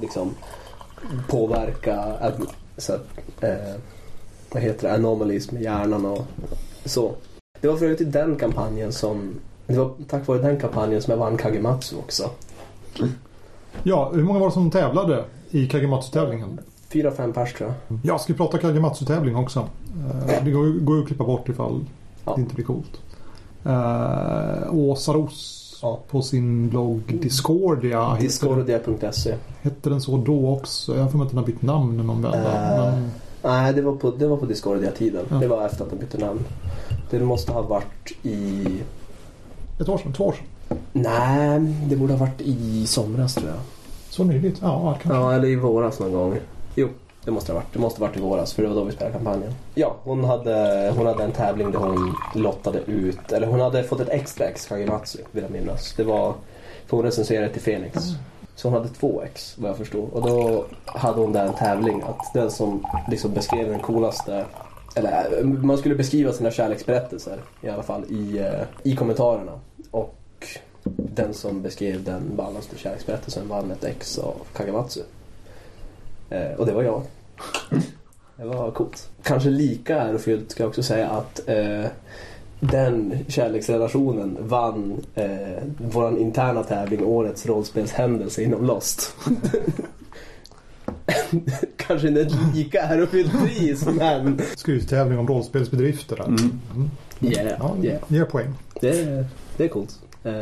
[0.01, 0.35] liksom
[1.29, 2.13] påverka
[2.79, 3.07] så, att,
[3.41, 3.75] eh,
[4.53, 6.27] vad heter det, anomalies med hjärnan och
[6.85, 7.13] så.
[7.61, 9.31] Det var för övrigt i den kampanjen som
[9.67, 12.31] det var tack vare den kampanjen som jag vann Kagematsu också.
[13.83, 16.59] Ja, hur många var det som tävlade i Kagematsu-tävlingen?
[16.93, 17.99] Fyra, fem pers tror jag.
[18.03, 19.69] Jag ska prata Kagematsu-tävling också.
[20.29, 21.85] Eh, Det går, går ju att klippa bort ifall
[22.25, 22.33] Ja.
[22.37, 23.01] det inte blir coolt.
[23.67, 25.99] Uh, Åsa Ros Ja.
[26.11, 28.17] på sin blogg Discordia.
[28.21, 30.97] Discordia.se hette den så då också?
[30.97, 32.39] Jag har för mig att den har bytt namn någon vända.
[32.39, 32.93] Eh.
[32.95, 33.11] Men,
[33.47, 35.27] Nej, det var på, det var på Discordia-tiden.
[35.31, 35.37] Ja.
[35.37, 36.45] Det var efter att de bytte namn.
[37.11, 38.67] Det måste ha varit i...
[39.81, 40.79] ett år sedan, två år sedan.
[40.93, 43.59] Nej, det borde ha varit i somras tror jag.
[44.11, 44.59] Så nyligt?
[44.63, 45.21] Ja, kanske.
[45.21, 46.39] Ja, eller i våras någon gång.
[46.75, 46.89] Jo,
[47.25, 47.73] det måste ha varit.
[47.73, 49.53] Det måste ha varit i våras för det var då vi spelade kampanjen.
[49.75, 54.01] Ja, hon hade, hon hade en tävling där hon lottade ut, eller hon hade fått
[54.01, 55.95] ett extra ex Kagematsu vill jag minnas.
[55.97, 56.35] Det var,
[56.87, 57.97] för hon recenserade till Fenix.
[58.57, 60.11] Så hon hade två ex vad jag förstod.
[60.13, 64.45] Och då hade hon där en tävling att den som liksom beskrev den coolaste
[64.95, 69.53] eller eh, man skulle beskriva sina kärleksberättelser i alla fall i, eh, i kommentarerna.
[69.91, 70.15] Och
[70.97, 75.01] den som beskrev den ballaste kärleksberättelsen vann ett ex av Kagamatsu.
[76.31, 77.03] Eh, och det var jag.
[78.37, 79.09] Det var coolt.
[79.23, 81.85] Kanske lika ärofyllt ska jag också säga att eh,
[82.73, 85.29] den kärleksrelationen vann eh,
[85.79, 89.15] vår interna tävling Årets rollspelshändelse inom Lost.
[91.77, 94.41] Kanske inte ett lika ärofyllt pris men...
[94.57, 96.25] Skryttävling om rollspelsbedrifter där.
[96.25, 96.61] Mm.
[97.21, 98.03] Yeah, Ja, yeah.
[98.09, 98.55] ger poäng.
[98.81, 99.25] Det,
[99.57, 99.99] det är coolt.
[100.25, 100.33] Eh,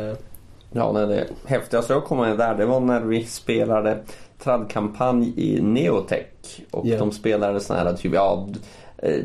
[0.71, 3.97] Ja, nej, det häftigaste jag kom med där det var när vi spelade
[4.43, 6.25] tradkampanj i Neotech.
[6.71, 6.97] Och Ja.
[6.99, 8.47] de spelade såna här typ, ja,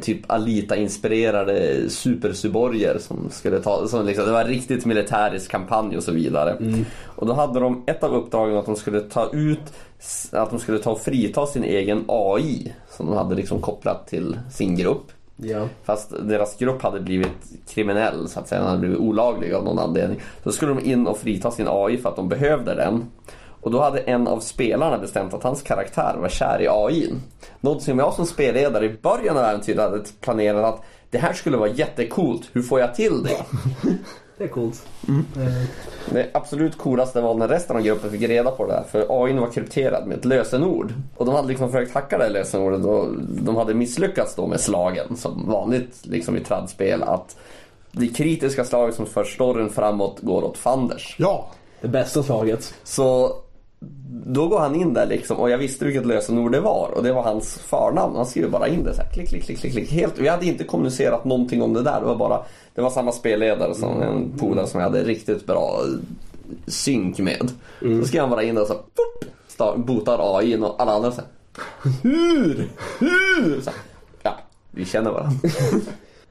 [0.00, 6.02] typ Alita-inspirerade supersuborger som skulle ta, som liksom, det var en riktigt militärisk kampanj och
[6.02, 6.56] så vidare.
[7.06, 9.72] Och då hade de ett av uppdragen att de skulle ta ut,
[10.32, 14.38] att de skulle ta och frita sin egen AI som de hade liksom kopplat till
[14.50, 15.12] sin grupp.
[15.36, 15.68] ja.
[15.84, 17.28] Fast deras grupp hade blivit
[17.68, 20.20] kriminell så att säga, den hade blivit olaglig av någon anledning.
[20.44, 23.04] Så skulle de in och frita sin AI för att de behövde den.
[23.60, 27.14] Och då hade en av spelarna bestämt att hans karaktär var kär i AI.
[27.60, 31.56] Något som jag som spelledare i början av äventyret hade planerat att det här skulle
[31.56, 33.44] vara jättecoolt, hur får jag till det?
[34.38, 34.86] Det är coolt.
[35.08, 35.64] Eh,
[36.12, 38.82] Det absolut coolaste var när resten av gruppen fick reda på det här.
[38.90, 40.92] För AI var krypterad med ett lösenord.
[41.16, 45.16] Och de hade liksom försökt hacka det lösenordet och de hade misslyckats då med slagen.
[45.16, 47.36] Som vanligt liksom i tradspel att
[47.92, 51.16] det kritiska slaget som för storyn framåt går åt fanders.
[51.18, 51.46] Ja,
[51.80, 52.74] det bästa slaget.
[52.84, 53.36] Så
[54.26, 57.12] då går han in där liksom och jag visste vilket lösenord det var och det
[57.12, 58.16] var hans förnamn.
[58.16, 59.90] Han skriver bara in det så här, klick, klick, klick, klick, klick.
[59.90, 62.00] Helt, vi hade inte kommunicerat någonting om det där.
[62.00, 62.42] Det var bara,
[62.74, 65.80] det var samma spelledare som en polare som jag hade riktigt bra
[66.66, 67.50] synk med.
[67.80, 71.12] Så skrev han bara in det och så pop, start, botar AI och alla andra
[71.12, 71.30] så här,
[72.02, 72.68] Hur?
[72.98, 73.60] Hur?
[73.60, 73.78] Så här,
[74.22, 74.36] ja,
[74.70, 75.38] vi känner varandra.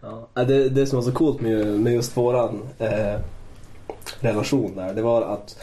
[0.02, 3.19] Ja, det, det som var så coolt med, med just våran eh,
[4.19, 5.58] relation där, det var att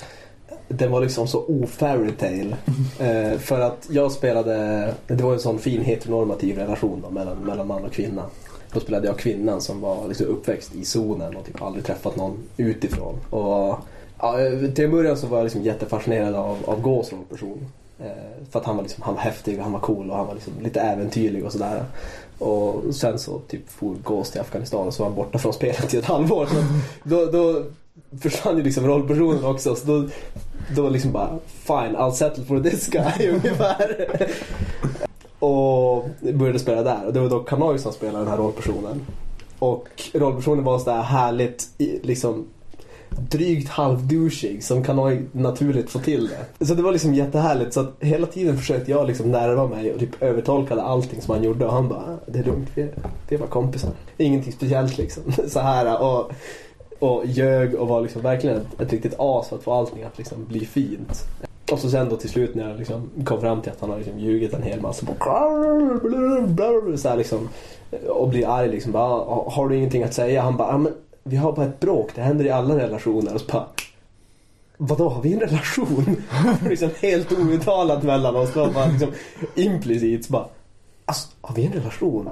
[0.69, 2.57] den var liksom så o-fairytale.
[2.99, 7.67] Eh, för att jag spelade, det var en sån fin heteronormativ relation då, mellan, mellan
[7.67, 8.23] man och kvinna.
[8.73, 12.39] Då spelade jag kvinnan som var liksom uppväxt i zonen och typ aldrig träffat någon
[12.57, 13.15] utifrån.
[13.31, 13.79] Och,
[14.19, 17.67] ja, eh, till en början så var jag liksom jättefascinerad av, av Gå som person.
[17.99, 18.07] Eh,
[18.51, 20.35] för att han var, liksom, han var häftig och han var cool och han var
[20.35, 21.85] liksom lite äventyrlig och sådär.
[22.39, 25.95] Och sen så typ for Gås till Afghanistan och så var han borta från spelet
[25.95, 26.47] i ett halvår.
[26.47, 26.55] Så
[27.05, 27.63] då, då
[28.21, 29.75] försvann ju liksom rollpersonen också.
[29.75, 30.09] Så då,
[30.77, 34.07] då liksom bara fine, I'll settle for this guy ungefär.
[35.39, 39.01] och började spela där och det var då Kanoi som spelade den här rollpersonen.
[39.59, 41.69] Och rollpersonen var sådär härligt
[42.03, 42.47] liksom
[43.11, 46.67] drygt halvdouchig som Kanoi naturligt får till det.
[46.67, 50.01] Så det var liksom jättehärligt så att hela tiden försökte jag liksom närma mig och
[50.01, 52.89] typ övertolkade allting som han gjorde och han bara det är lugnt, vi,
[53.29, 53.91] vi bara kompisar.
[54.17, 55.23] Ingenting speciellt liksom.
[55.49, 56.33] Så här och,
[56.99, 60.19] och ljög och var liksom verkligen ett, ett riktigt as för att få allting att
[60.19, 61.25] liksom bli fint.
[61.73, 63.97] Och så sen då till slut när jag liksom kom fram till att han har
[63.97, 65.13] liksom ljugit en hel massa på
[66.97, 67.49] så här liksom,
[68.09, 70.43] och blir arg liksom bara, har du ingenting att säga?
[70.43, 73.35] Han bara, men vi har bara ett bråk, det händer i alla relationer.
[73.35, 73.67] Och så bara,
[74.79, 76.17] Vadå, har vi en relation?
[76.69, 78.55] liksom helt outtalat mellan oss.
[78.55, 79.13] Bara liksom
[79.55, 80.47] implicit så bara,
[81.05, 82.31] alltså, har vi en relation?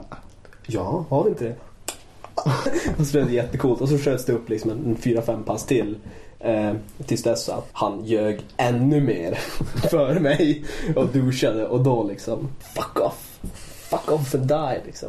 [0.67, 1.55] Ja, har vi inte det?
[2.99, 5.43] och så blev det jättecoolt och så sköts det upp liksom en, en fyra, fem
[5.43, 5.97] pass till.
[6.39, 6.73] Eh,
[7.07, 9.35] tills dess att han ljög ännu mer
[9.91, 10.65] för mig
[10.97, 13.41] och duschade och då liksom fuck off.
[13.91, 15.09] Fuck off and die liksom.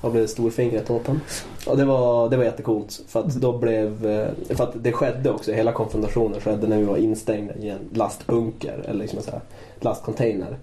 [0.00, 1.20] Och blev storfingret åt honom.
[1.66, 5.30] Och det var, det var jättecoolt för att då blev, eh, för att det skedde
[5.30, 9.32] också, hela konfrontationen skedde när vi var instängda i en lastbunker eller liksom en sån
[9.32, 9.42] här
[9.80, 10.58] lastcontainer.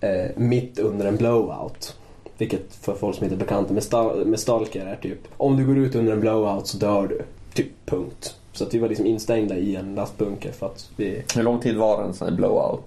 [0.00, 1.96] Eh, mitt under en blowout.
[2.38, 5.66] Vilket för folk som inte är bekanta med, sta- med stalker är typ, om du
[5.66, 7.22] går ut under en blowout så dör du.
[7.54, 8.34] Typ punkt.
[8.52, 11.76] Så att vi var liksom instängda i en lastbunker för att vi, Hur lång tid
[11.76, 12.80] var en sån här blowout?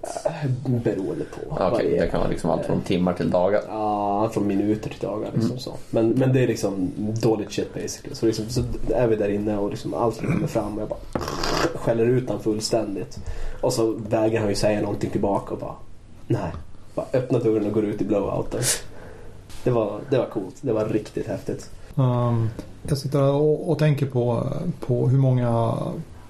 [0.66, 1.64] beroende på.
[1.72, 3.62] Okej, är- det kan vara liksom allt från timmar till dagar.
[3.68, 5.72] Ja, från minuter till dagar liksom så.
[5.90, 6.90] Men, men det är liksom
[7.22, 8.14] dåligt shit basically.
[8.14, 8.62] Så, liksom, så
[8.94, 10.98] är vi där inne och liksom allt kommer fram och jag bara
[11.74, 13.18] skäller ut han fullständigt.
[13.60, 15.74] Och så vägrar han ju säga någonting tillbaka och bara
[16.26, 16.50] nej.
[16.94, 18.60] Bara öppnar dörren och går ut i blowouten.
[19.64, 20.56] Det var, det var coolt.
[20.60, 21.70] Det var riktigt häftigt.
[21.94, 22.50] Um,
[22.88, 24.46] jag sitter och, och tänker på,
[24.80, 25.76] på hur många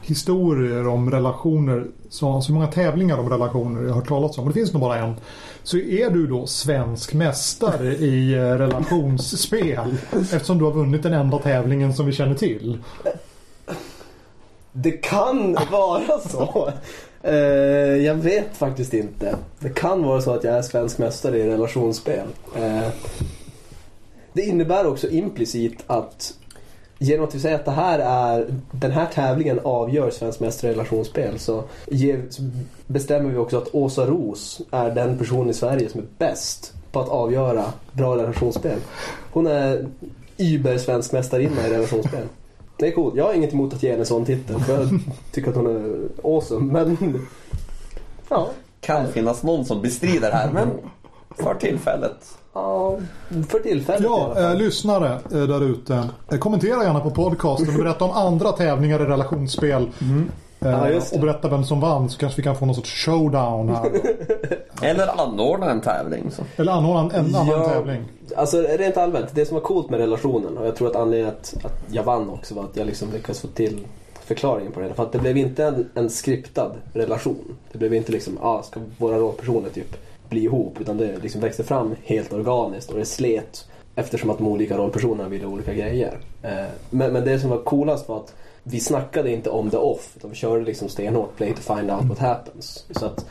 [0.03, 4.51] historier om relationer, så, så många tävlingar om relationer jag har hört talas om, och
[4.51, 5.15] det finns nog bara en,
[5.63, 11.39] så är du då svensk mästare i eh, relationsspel eftersom du har vunnit den enda
[11.39, 12.79] tävlingen som vi känner till.
[14.73, 16.73] Det kan vara så.
[17.23, 17.35] Eh,
[18.05, 19.37] jag vet faktiskt inte.
[19.59, 22.27] Det kan vara så att jag är svensk mästare i relationsspel.
[22.57, 22.89] Eh,
[24.33, 26.35] det innebär också implicit att
[26.99, 30.75] genom att vi säger att det här är, den här tävlingen avgör svensk mästare i
[30.75, 32.43] relationsspel så, ge, så
[32.87, 37.01] bestämmer vi också att Åsa Ros är den person i Sverige som är bäst på
[37.01, 38.79] att avgöra bra relationsspel.
[39.33, 39.87] Hon är
[40.39, 42.27] Uber svensk mästarinna i relationsspel.
[42.81, 43.15] Det är coolt.
[43.17, 44.89] Jag har inget emot att ge henne en sån titel för jag
[45.33, 46.73] tycker att hon är awesome.
[46.73, 46.97] Men
[48.29, 48.49] ja,
[48.81, 50.69] Kan finnas någon som bestrider här, men
[51.39, 52.39] för tillfället.
[52.55, 52.97] ja
[53.49, 56.09] för tillfället Ja, eh, lyssnare eh, där ute.
[56.31, 59.83] Eh, kommentera gärna på podcasten och berätta om andra tävlingar i relationsspel.
[59.83, 60.07] Eh,
[60.63, 61.13] Ja, det.
[61.13, 63.91] och berätta vem som vann så kanske vi kan få någon sorts showdown här.
[64.83, 66.31] Eller anordna en tävling.
[66.31, 66.43] Så.
[66.57, 67.69] Eller anordna en, en annan Ja.
[67.69, 68.05] tävling.
[68.37, 71.55] Alltså rent allmänt, det som var coolt med relationen och jag tror att anledningen att,
[71.65, 73.79] att jag vann också var att jag liksom lyckades få till
[74.25, 74.95] förklaringen på det.
[74.95, 77.57] För att det blev inte en, en skriptad relation.
[77.73, 79.97] Det blev inte liksom, ah, ska våra rollpersoner typ
[80.29, 80.77] bli ihop?
[80.81, 85.29] Utan det liksom växte fram helt organiskt och det slet eftersom att de olika rollpersonerna
[85.29, 86.19] ville olika grejer.
[86.43, 86.51] Eh,
[86.91, 90.31] men, men det som var coolast var att vi snackade inte om det off utan
[90.31, 92.85] vi körde liksom stenhårt play to find out what happens.
[92.91, 93.27] Så att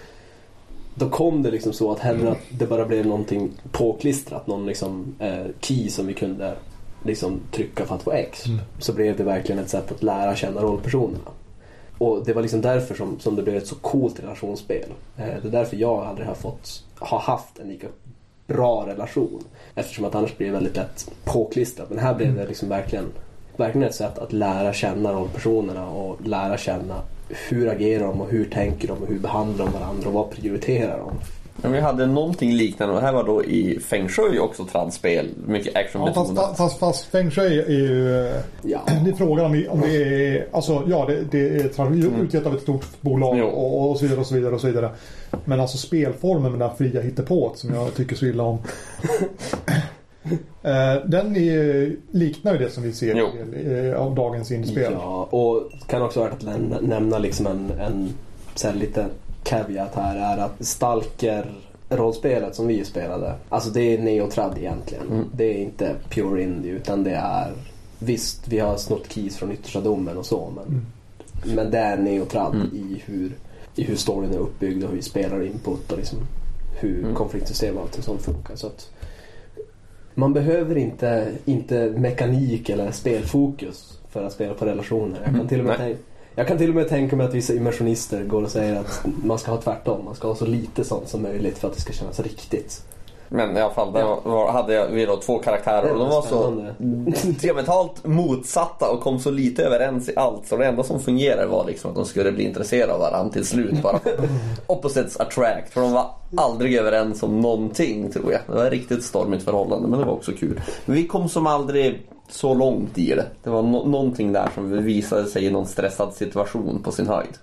[0.95, 5.15] då kom det liksom så att hellre att det bara blev någonting påklistrat, någon liksom
[5.19, 6.55] eh, key som vi kunde
[7.03, 8.45] liksom trycka för att få X.
[8.45, 8.59] Mm.
[8.79, 11.31] Så blev det verkligen ett sätt att lära känna rollpersonerna.
[11.97, 14.89] Och det var liksom därför som, som det blev ett så coolt relationsspel.
[15.17, 17.87] Eh, det är därför jag aldrig har fått, har haft en lika
[18.47, 19.43] bra relation.
[19.75, 21.89] Eftersom att annars blir det väldigt lätt påklistrat.
[21.89, 23.05] Men här blev det liksom verkligen,
[23.59, 27.01] verkligen ett sätt att lära känna rollpersonerna och lära känna
[27.49, 30.97] hur agerar de och hur tänker de och hur behandlar de varandra och vad prioriterar
[30.97, 31.11] de.
[31.61, 35.29] Men vi hade någonting liknande och det här var då i Feng Shui också transspel.
[35.47, 38.31] Mycket Ja, fast, fast, fast Feng Shui är ju...
[38.61, 38.79] Ja.
[39.03, 40.47] Det är frågan om, om det är...
[40.51, 44.19] Alltså ja, det, det är tra- utgett av ett stort bolag och, och så vidare
[44.19, 44.89] och så vidare och så vidare.
[45.45, 48.57] Men alltså spelformen med den här fria hittepået som jag tycker så illa om.
[50.63, 53.27] Eh, den är, liknar ju det som vi ser Jo.
[53.59, 54.93] i, av dagens indiespel.
[54.93, 58.09] Ja, och kan också vara att nämna liksom en, en
[58.55, 59.09] så här liten
[59.43, 61.51] caveat här är att Stalker
[61.89, 65.07] rollspelet som vi spelade, alltså det är neotrad egentligen.
[65.11, 65.25] Mm.
[65.35, 67.51] Det är inte pure indie utan det är
[68.01, 70.65] Visst, vi har snott keys från yttersta domen och så men,
[71.43, 71.55] Mm.
[71.55, 72.67] men det är neotrad Mm.
[72.73, 73.31] i, hur,
[73.75, 76.19] i hur storyn är uppbyggd och hur vi spelar input och liksom
[76.79, 77.15] hur Mm.
[77.15, 78.55] konfliktsystem och allting sånt funkar.
[78.55, 78.89] Så att
[80.19, 85.19] man behöver inte, inte mekanik eller spelfokus för att spela på relationer.
[85.25, 85.99] Jag kan, till och med tänka,
[86.35, 89.39] jag kan till och med tänka mig att vissa immersionister går och säger att man
[89.39, 90.05] ska ha tvärtom.
[90.05, 92.83] Man ska ha så lite sånt som möjligt för att det ska kännas riktigt.
[93.29, 96.21] Men i alla fall, där var, hade jag, vi då två karaktärer och de var
[96.21, 96.65] så
[97.41, 100.47] diametralt motsatta och kom så lite överens i allt.
[100.47, 103.45] Så det enda som fungerade var liksom att de skulle bli intresserade av varandra till
[103.45, 103.99] slut bara.
[104.67, 105.73] Opposites attract.
[105.73, 108.41] För de var aldrig överens om någonting tror jag.
[108.47, 110.61] Det var ett riktigt stormigt förhållande men det var också kul.
[110.85, 113.25] Men vi kom som aldrig så långt i det.
[113.43, 117.37] Det var no- någonting där som visade sig i någon stressad situation på sin höjd.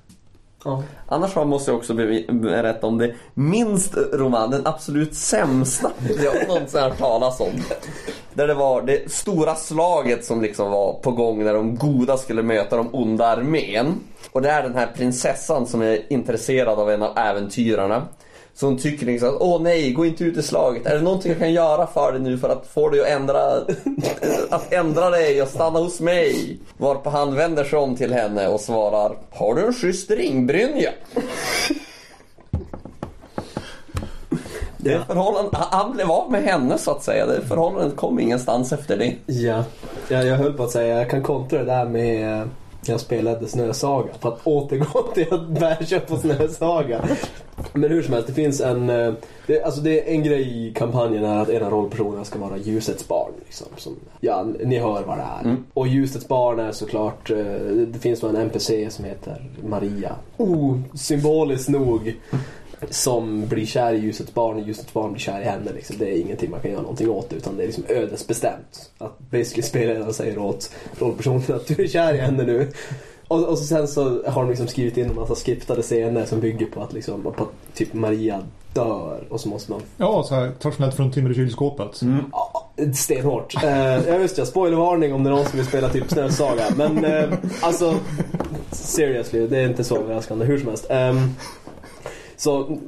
[0.66, 0.82] Ja.
[1.08, 1.94] Annars måste jag också
[2.28, 5.90] berätta om det minst roman, den absolut sämsta
[6.24, 7.52] jag någonsin hört talas om.
[8.34, 12.42] Där det var det stora slaget som liksom var på gång när de goda skulle
[12.42, 13.94] möta de onda armén.
[14.32, 18.02] Och det är den här prinsessan som är intresserad av en av äventyrarna.
[18.56, 20.86] Så hon tycker liksom att åh nej, gå inte ut i slaget.
[20.86, 23.40] Är det någonting jag kan göra för dig nu för att få dig att ändra,
[24.50, 26.58] att ändra dig och stanna hos mig?
[26.76, 30.90] Varpå han vänder sig om till henne och svarar Har du en schysst ringbrynja?
[34.76, 37.26] Det förhållandet, han blev av med henne så att säga.
[37.26, 39.14] Det förhållandet kom ingenstans efter det.
[39.26, 39.64] Ja,
[40.08, 42.48] jag, jag höll på att säga jag kan kontra det där med
[42.92, 44.08] jag spelade Snösaga.
[44.20, 47.04] För att återgå till att bärsa på Snösaga.
[47.72, 48.90] Men hur som helst, det finns en...
[48.90, 49.12] eh,
[49.46, 52.56] Det, alltså det är en grej i kampanjen är att en av rollpersonerna ska vara
[52.56, 53.32] ljusets barn.
[53.44, 55.44] Liksom, som, ja, ni hör vad det är.
[55.44, 55.64] Mm.
[55.74, 57.30] Och ljusets barn är såklart...
[57.30, 57.36] eh,
[57.86, 60.12] Det finns då en NPC som heter Maria.
[60.36, 62.14] Oh, symboliskt nog.
[62.90, 65.72] Som blir kär i ljusets barn och ljusets barn blir kär i henne.
[65.74, 65.96] Liksom.
[65.98, 68.90] Det är ingenting man kan göra någonting åt utan det är liksom ödesbestämt.
[68.98, 72.72] Att basically spelaren säger åt rollpersonen att du är kär i henne nu.
[73.28, 76.40] Och, och så sen så har de liksom skrivit in en massa skriptade scener som
[76.40, 78.42] bygger på att, liksom, på att typ Maria
[78.74, 82.00] dör och så måste man Ja, så här traditionellt fruntimmer i kylskåpet.
[82.32, 83.64] Ja, Stenhårt.
[83.64, 86.64] Eh, ja just det, spoilervarning om det är någon som vill spela typ Snösaga.
[86.76, 87.24] Men eh,
[87.60, 87.94] alltså,
[88.70, 90.86] seriously, det är inte så överraskande hur som helst.
[90.90, 91.34] Ehm,
[92.36, 92.78] så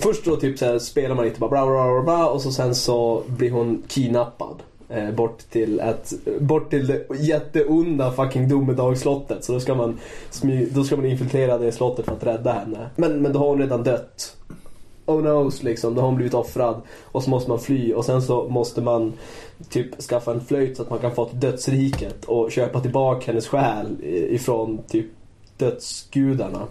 [0.00, 2.74] först då typ så här, spelar man lite bara bra, bra, bra, och så sen
[2.74, 4.62] så blir hon kidnappad.
[4.88, 9.44] Eh, bort till ett, bort till det jätteonda fucking domedagsslottet.
[9.44, 9.98] Så då ska man,
[10.30, 12.90] smy, då ska man infiltrera det slottet för att rädda henne.
[12.96, 14.36] Men, men då har hon redan dött.
[15.06, 16.80] Oh no, liksom, då har hon blivit offrad.
[17.04, 19.12] Och så måste man fly och sen så måste man
[19.68, 23.48] typ skaffa en flöjt så att man kan få till dödsriket och köpa tillbaka hennes
[23.48, 25.06] själ ifrån typ
[25.56, 26.66] dödsgudarna.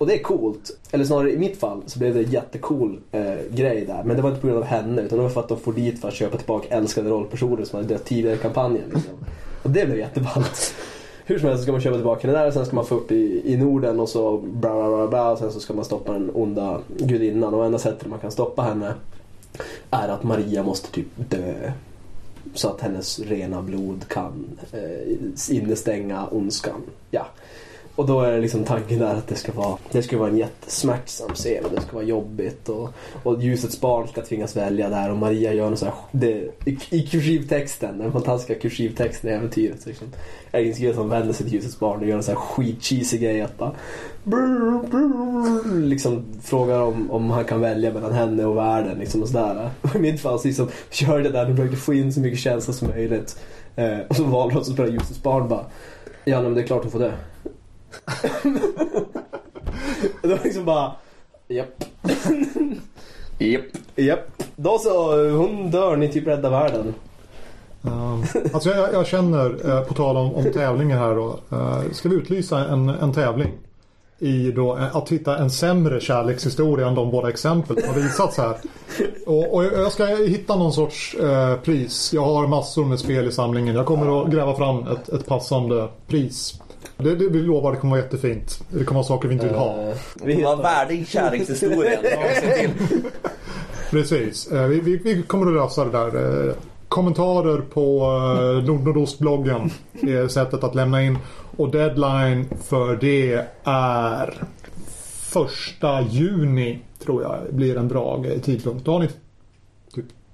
[0.00, 0.70] Och det är coolt.
[0.90, 4.02] Eller snarare i mitt fall så blev det en jättecool eh, grej där.
[4.04, 5.72] Men det var inte på grund av henne utan det var för att de får
[5.72, 8.84] dit för att köpa tillbaka älskade rollpersoner som hade dött tidigare i kampanjen.
[8.94, 9.12] Liksom.
[9.62, 10.74] Och det blev jätteballt.
[11.24, 12.94] Hur som helst så ska man köpa tillbaka det där och sen ska man få
[12.94, 15.84] upp i, i Norden och så bla bla bla bla och sen så ska man
[15.84, 18.94] stoppa den onda gudinnan och enda sättet man kan stoppa henne
[19.90, 21.72] är att Maria måste typ dö.
[22.54, 26.82] Så att hennes rena blod kan eh, innestänga ondskan.
[27.10, 27.26] Ja.
[28.00, 30.36] Och då är det liksom tanken där att det ska vara, det ska vara en
[30.36, 32.90] jättesmärtsam scen och det ska vara jobbigt och,
[33.22, 36.78] och ljusets barn ska tvingas välja där och Maria gör något så här, det, i,
[36.90, 39.82] i kursivtexten, den fantastiska kursivtexten i äventyret.
[39.82, 40.08] så Liksom,
[40.52, 43.40] är det som vänder sig till ljusets barn och gör en sån här skitcheesy grej
[43.40, 43.72] att bara
[44.24, 49.28] brr, brr, liksom frågar om, om han kan välja mellan henne och världen liksom och
[49.28, 49.70] sådär.
[49.80, 52.38] Och I mitt fall så liksom körde jag där och försökte få in så mycket
[52.38, 53.40] känsla som möjligt.
[53.76, 55.64] Eh, och så valde de som spelar ljusets barn bara
[56.24, 57.12] Ja nej, men det är klart hon får det
[60.22, 60.92] det var liksom bara
[61.48, 61.84] Japp.
[63.38, 63.64] Japp.
[63.96, 64.42] Japp.
[64.56, 66.94] Då så, hon dör, ni typ räddar världen.
[67.82, 68.24] Um,
[68.54, 71.38] alltså jag, jag känner, eh, på tal om, om tävlingar här då.
[71.52, 73.52] Eh, ska vi utlysa en, en tävling?
[74.18, 78.38] I då eh, att hitta en sämre kärlekshistoria än de båda exempel som har visats
[78.38, 78.56] här.
[79.26, 82.12] Och, och jag ska hitta någon sorts eh, pris.
[82.12, 83.74] Jag har massor med spel i samlingen.
[83.74, 86.59] Jag kommer att gräva fram ett, ett passande pris.
[87.00, 88.62] Det, det, vi lovar, det kommer vara jättefint.
[88.68, 89.74] Det kommer vara saker vi inte vill ha.
[89.82, 89.94] Eh,
[90.24, 91.06] Vi vi har hittar, värdig
[92.54, 92.70] till.
[93.90, 94.52] Precis.
[94.52, 96.46] Eh, Vi, vi, vi kommer att lösa det där.
[96.48, 96.54] Eh,
[96.88, 98.00] Kommentarer på
[98.58, 99.70] eh, Nord Nordostbloggen
[100.02, 101.18] är sättet att lämna in.
[101.56, 104.34] Och deadline för det är
[105.20, 108.84] första juni tror jag blir en bra eh, tidpunkt.
[108.84, 109.08] Då har ni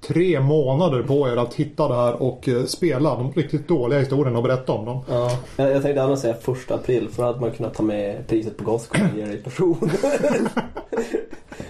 [0.07, 4.37] tre månader på er att hitta det här och eh, spela de riktigt dåliga historierna
[4.39, 5.01] och berätta om dem.
[5.09, 5.31] ja.
[5.57, 8.57] jag, jag tänkte annars säga första april för då hade man kunnat ta med priset
[8.57, 9.77] på Gothcon och ge det i person.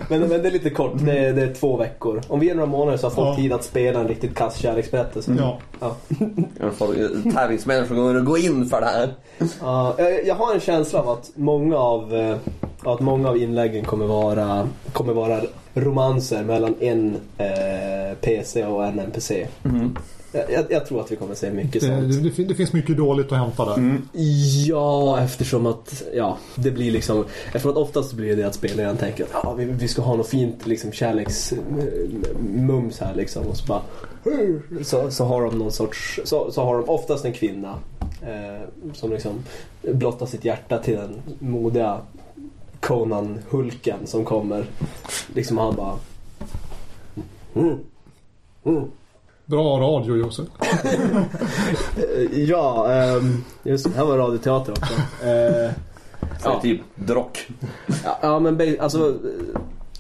[0.09, 2.21] men, men det är lite kort, det är, det är två veckor.
[2.29, 3.37] Om vi ger några månader så har folk Ja.
[3.37, 5.33] tid att spela en riktigt kass kärleksberättelse.
[5.39, 5.59] Ja.
[5.81, 5.97] Ja.
[6.71, 9.15] Får- Tävlingsmänniskor kommer att gå in för det här.
[9.61, 12.37] Ja, jag, jag har en känsla av att många av, eh,
[12.85, 15.41] att många av inläggen kommer vara, kommer vara
[15.77, 19.47] romanser mellan en eh, PC och en NPC.
[20.33, 22.13] Jag, jag, jag tror att vi kommer se mycket Det, sånt.
[22.13, 23.99] det, det fin- det finns mycket dåligt att hämta där.
[24.67, 29.25] Ja, eftersom att ja, det blir liksom Eftersom att oftast blir det att spelaren tänker
[29.25, 33.81] att ja, vi, vi ska ha något fint liksom kärleksmums här liksom och så bara
[34.85, 37.75] så, så har de någon sorts så, så har de oftast en kvinna
[38.23, 39.33] eh, som liksom
[39.83, 41.99] blottar sitt hjärta till den modiga
[42.81, 44.67] Conan-Hulken som kommer.
[45.35, 45.99] Liksom han bara
[47.55, 47.79] mm.
[48.65, 48.85] Mm.
[49.47, 50.47] Bra radio Josef.
[52.33, 53.91] Ja, ehm, just det.
[53.97, 54.95] Här var radioteater också.
[56.43, 56.61] Så Ja.
[56.61, 57.49] typ drock.
[58.05, 59.15] Ja, ja men alltså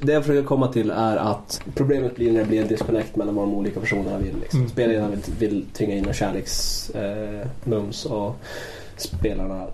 [0.00, 3.34] det jag försöker komma till är att problemet blir när det blir en disconnect mellan
[3.34, 4.36] vad de olika personerna vill.
[4.40, 4.58] Liksom.
[4.60, 4.70] Mm.
[4.70, 8.36] Spelarna vill, vill tvinga in en kärleksmums eh, mums och
[8.96, 9.66] spelarna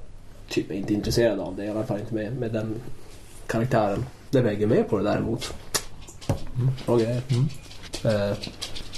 [0.53, 1.65] typ är inte intresserade av det.
[1.65, 2.75] I alla fall inte med, med den
[3.47, 4.05] karaktären.
[4.31, 5.55] Det väger med på det däremot.
[6.87, 7.23] Okej.
[7.29, 7.45] Mm.
[8.05, 8.37] Eh,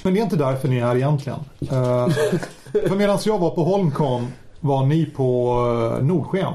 [0.02, 1.38] Men det är inte därför ni är här egentligen.
[1.62, 1.68] Uh,
[2.88, 4.26] för medan jag var på Holmcon
[4.60, 5.58] var ni på
[5.98, 6.52] uh, Nordsken.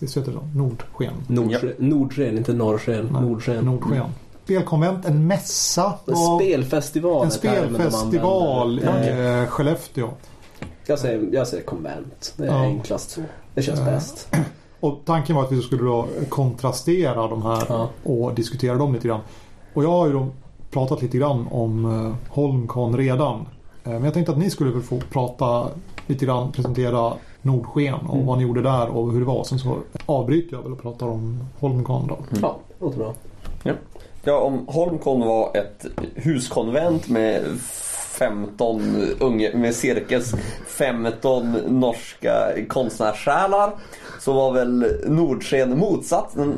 [0.00, 0.58] Visst heter det?
[0.58, 1.12] Nordsken.
[1.26, 3.06] Nordsken, Nordsken, inte Norrsken.
[3.06, 3.64] Nordsken.
[3.64, 4.04] Nordsken.
[4.44, 5.94] Spelkonvent, en mässa.
[6.06, 7.24] En spelfestival.
[7.24, 10.08] en spelfestival i eh, Skellefteå.
[10.86, 12.34] Jag säger, jag säger konvent.
[12.36, 12.60] Det är Ja.
[12.62, 13.20] enklast så.
[13.58, 13.84] Det känns Ja.
[13.86, 14.28] bäst.
[14.80, 17.88] Och tanken var att vi skulle då kontrastera de här Ja.
[18.04, 19.20] och diskutera dem lite grann.
[19.74, 20.26] Och jag har ju då
[20.70, 23.40] pratat lite grann om eh, Holmcon redan.
[23.84, 25.68] Eh, Men jag tänkte att ni skulle få prata
[26.06, 28.26] lite grann, presentera Nordsken och Mm.
[28.26, 29.44] vad ni gjorde där och hur det var.
[29.44, 32.18] Sen så avbryter jag väl och pratar om Holmcon då.
[32.42, 33.12] Ja, det låter bra.
[34.24, 37.42] Ja, om Holmcon var ett huskonvent med
[38.18, 38.82] 15
[39.20, 40.32] unge, med cirkus
[40.66, 43.72] 15 norska konstnärssjälar
[44.20, 46.54] så var väl Nordsken motsatsen,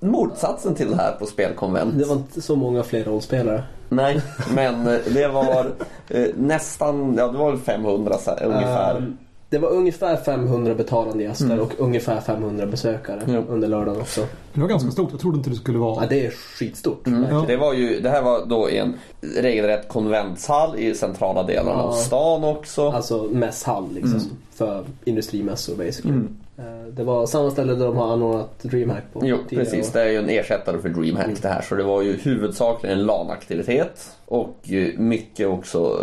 [0.00, 1.98] motsatsen till det här på spelkonvent.
[1.98, 3.62] Det var inte så många fler rollspelare.
[3.88, 4.20] Nej,
[4.54, 5.66] men det var
[6.08, 8.96] eh, nästan, ja det var väl 500 så här, ungefär.
[8.96, 9.16] Ehm,
[9.54, 11.60] Det var ungefär 500 betalande gäster Mm.
[11.60, 13.42] och ungefär 500 besökare Ja.
[13.48, 14.26] under lördagen också.
[14.52, 15.08] Det var ganska stort.
[15.10, 16.06] Jag trodde inte det skulle Ja, vara...
[16.06, 17.06] det är skitstort.
[17.06, 17.24] Mm.
[17.30, 17.44] Ja.
[17.46, 18.94] Det, var ju, det här var då i en
[19.42, 21.82] regelrätt konventshall i centrala delarna Ja.
[21.82, 22.88] av stan också.
[22.90, 24.12] Alltså mässhall liksom.
[24.18, 24.30] Mm.
[24.54, 26.14] För industrimässor basically.
[26.14, 26.36] Mm.
[26.58, 29.92] Eh, Det var samma ställe där de har anordnat DreamHack på Jo, precis.
[29.92, 31.36] Det är ju en ersättare för DreamHack Mm.
[31.42, 31.62] det här.
[31.62, 34.10] Så det var ju huvudsakligen en LAN-aktivitet.
[34.26, 34.56] Och
[34.96, 35.98] mycket också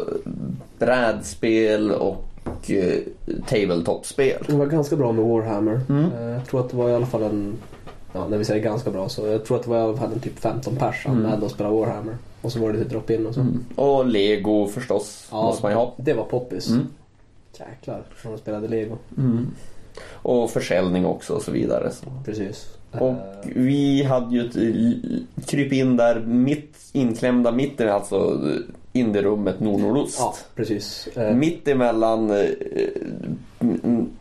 [0.80, 2.24] brädspel och
[2.70, 3.00] eh,
[3.48, 4.44] tabletop-spel.
[4.48, 5.82] Det var ganska bra med Warhammer.
[5.90, 6.06] Mm.
[6.14, 7.54] Eh, Jag tror att det var i alla fall en...
[8.14, 10.14] Ja, när vi säger ganska bra så jag tror att det var i alla fall
[10.14, 11.22] en typ 15 pers Mm.
[11.22, 12.18] med och spela Warhammer.
[12.42, 13.42] Och så var det lite drop-in och så.
[13.42, 13.64] Mm.
[13.76, 15.94] Och Lego förstås, Ja, måste man ju ha.
[15.98, 16.70] Det var poppis.
[16.70, 16.88] Mm.
[17.60, 18.98] Jäklar, när de spelade Lego.
[19.18, 19.48] Mm.
[20.12, 21.92] Och försäljning också och så vidare.
[21.92, 22.06] Så.
[22.26, 22.66] Precis.
[22.92, 23.16] Och Eh,
[23.56, 24.46] vi hade ju
[25.38, 28.40] ett kryp in där mitt inklämda mitten, alltså
[28.94, 30.20] indierummet Nordnordost.
[30.20, 31.08] Ja, precis.
[31.16, 32.50] Eh, Mitt emellan eh,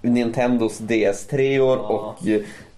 [0.02, 1.88] Nintendos DS3 år Ja.
[2.18, 2.28] och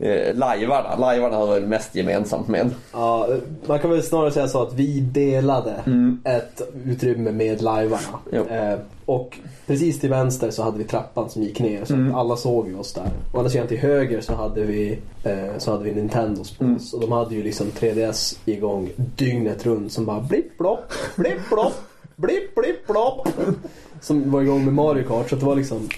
[0.07, 0.97] eh, lajvarna.
[0.97, 2.71] Lajvarna har väl mest gemensamt med.
[2.93, 3.29] Ja,
[3.67, 6.21] man kan väl snarare säga så att vi delade Mm.
[6.25, 8.19] ett utrymme med lajvarna.
[8.33, 12.15] Eh, och precis till vänster så hade vi trappan som gick ner så Mm.
[12.15, 13.09] alla såg ju oss där.
[13.33, 16.77] Och andra sidan till höger så hade vi, eh, så hade vi Nintendos på Mm.
[16.77, 16.93] oss.
[16.95, 21.75] Och de hade ju liksom 3DS igång dygnet runt som bara blipp plopp, blipp plopp,
[22.17, 23.29] blipp blipp plopp.
[24.01, 25.89] Som var igång med Mario Kart så det var liksom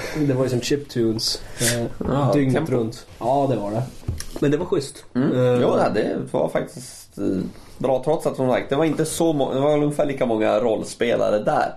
[0.28, 2.72] det var ju som chiptunes eh, Ja, dygnet tempo.
[2.72, 3.06] runt.
[3.18, 3.82] Ja, det var det.
[4.40, 5.04] Men det var schysst.
[5.14, 5.32] Mm.
[5.32, 7.24] Eh, Jo, det var faktiskt eh,
[7.78, 10.58] bra trots att som sagt det var inte så må- det var ungefär lika många
[10.60, 11.74] rollspelare där.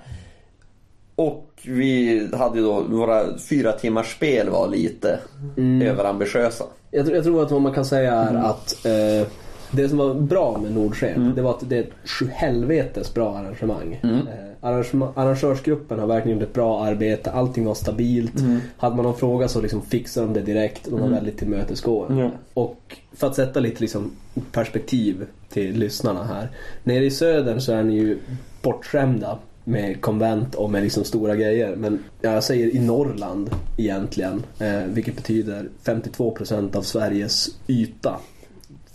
[1.15, 5.19] Och vi hade ju då våra fyra timmars spel var lite
[5.57, 5.87] Mm.
[5.87, 6.63] överambitiösa.
[6.91, 8.45] Jag, tror- jag tror att vad man kan säga är Mm.
[8.45, 9.27] att eh,
[9.71, 13.99] det som var bra med Nordsken det var att det är ett sjuhelvetes bra arrangemang.
[14.03, 14.15] Mm.
[14.15, 14.23] Eh,
[14.65, 17.31] arrangörsgruppen har verkligen gjort ett bra arbete.
[17.31, 18.39] Allting var stabilt.
[18.39, 18.59] Mm.
[18.77, 20.85] Hade man någon fråga så liksom fixade de det direkt.
[20.89, 22.23] De var väldigt tillmötesgående.
[22.23, 22.31] Ja.
[22.53, 24.11] Och för att sätta lite liksom
[24.51, 26.49] perspektiv till lyssnarna här.
[26.83, 28.17] Nere i södern så är ni ju
[28.61, 31.75] bortskämda med konvent och med liksom stora grejer.
[31.75, 34.43] Men ja, jag säger i Norrland egentligen.
[34.59, 38.19] Eh, vilket betyder 52% av Sveriges yta.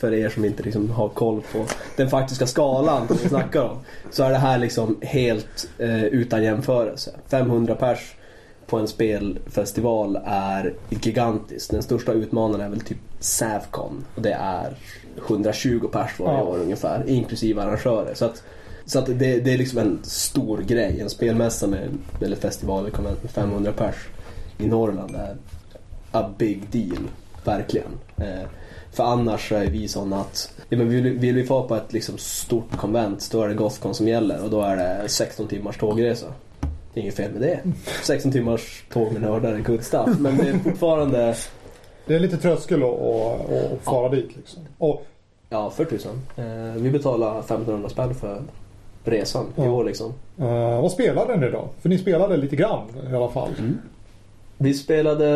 [0.01, 3.77] För er som inte liksom har koll på den faktiska skalan som vi snackar om.
[4.11, 7.11] Så är det här liksom helt eh, utan jämförelse.
[7.29, 8.15] 500 pers
[8.67, 11.71] på en spelfestival är gigantiskt.
[11.71, 14.05] Den största utmanaren är väl typ Savcon.
[14.15, 14.77] Och det är
[15.27, 16.43] 120 pers varje Ja.
[16.45, 17.05] år ungefär.
[17.07, 18.15] Inklusive arrangörer.
[18.15, 18.43] Så att,
[18.85, 21.01] så att det, det är liksom en stor grej.
[21.01, 21.89] En spelmässa med,
[22.21, 23.95] eller festival eller konvent med 500 pers
[24.59, 25.37] i Norrland är
[26.13, 27.03] a big deal.
[27.45, 27.91] Verkligen.
[28.17, 28.41] Eh,
[28.93, 31.93] för annars så är vi sådana att ja, men vill, vill vi få på ett
[31.93, 35.77] liksom stort konvent då är det Gothcon som gäller och då är det 16 timmars
[35.79, 36.27] tågresa.
[36.95, 37.61] Det är inget fel med det.
[38.03, 40.19] 16 timmars tåg med nördar är good stuff.
[40.19, 41.35] Men det är fortfarande,
[42.07, 44.63] Det är lite tröskel att, att, att fara dit liksom.
[44.79, 45.07] Och
[45.49, 46.21] ja för tusan.
[46.37, 48.43] Eh, vi betalar 1500 spänn för
[49.05, 49.71] resan i Ja.
[49.71, 50.13] år liksom.
[50.39, 51.69] eh, vad spelade ni då?
[51.81, 53.49] För ni spelade lite grann i alla fall.
[54.59, 55.27] Vi spelade,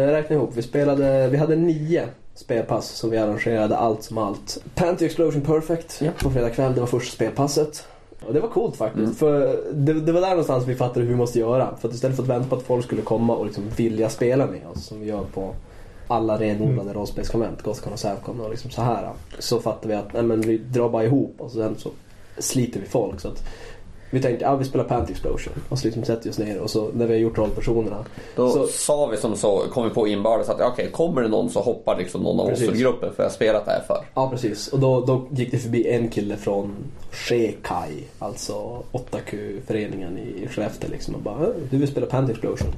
[0.00, 4.62] jag räknar ihop, vi spelade, vi hade nio spelpass som vi arrangerade allt som allt.
[4.74, 6.10] Panty Explosion Perfect Ja.
[6.22, 7.86] på fredag kväll, det var första spelpasset.
[8.26, 9.02] Och det var coolt faktiskt.
[9.04, 9.14] Mm.
[9.14, 11.76] För det, det var där någonstans vi fattade hur vi måste göra.
[11.80, 14.46] För att istället för att vänta på att folk skulle komma och liksom vilja spela
[14.46, 15.54] med oss som vi gör på
[16.08, 16.94] alla renodlade Mm.
[16.94, 19.10] rollspelskonvent, Gothcon och Savcon och liksom så här.
[19.38, 21.90] Så fattade vi att nej, men vi drar bara ihop och sen så
[22.38, 23.20] sliter vi folk.
[23.20, 23.42] Så att
[24.14, 25.52] vi tänkte, ja vi spelar Panty Explosion.
[25.68, 28.04] Och så liksom sätter vi oss ner och så när vi har gjort rollpersonerna.
[28.36, 31.50] Då Så- sa vi som så, kom vi på inbördes att okej, kommer det någon
[31.50, 32.68] så hoppar liksom någon av oss Precis.
[32.68, 34.04] ur gruppen för jag har spelat det här för.
[34.14, 36.74] Ja precis och då, då gick det förbi en kille från
[37.10, 42.68] Shekai, alltså 8Q-föreningen i Skellefteå liksom och bara "Äh, du vill spela Panty Explosion?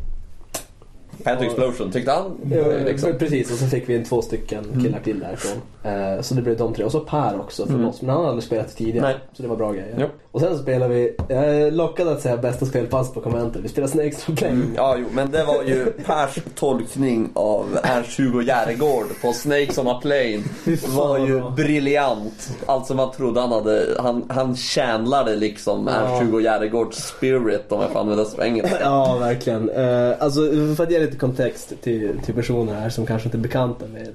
[1.25, 1.31] Ja.
[1.45, 2.39] Explosion tyckte han.
[2.51, 3.13] Ja, liksom.
[3.19, 5.53] Precis och så fick vi en två stycken killar till därifrån.
[5.85, 7.89] Eh, så det blev de tre och så Per också från Mm.
[7.89, 9.07] oss men han hade aldrig spelat tidigare.
[9.07, 9.17] Nej.
[9.33, 9.95] Så det var bra grejer.
[10.01, 10.07] Jo.
[10.37, 13.65] Och sen så spelade vi, jag är lockad att säga bästa spelpass på konventet.
[13.65, 14.51] Vi spelade Snakes on Play.
[14.51, 19.89] Mm, ja, jo, men det var ju Pers tolkning av Ernst-Hugo Järegård på Snakes on
[19.89, 20.43] a Plane.
[20.89, 22.51] var ju briljant.
[22.67, 25.93] Alltså man trodde han hade, han, han tjänlade liksom Ja.
[25.93, 28.67] Ernst-Hugo Järegårds spirit om jag får använda svängen.
[28.81, 29.71] Ja, verkligen.
[29.71, 30.41] Eh, alltså,
[30.77, 34.09] för att ge lite kontext till, till personer här som kanske inte är bekanta med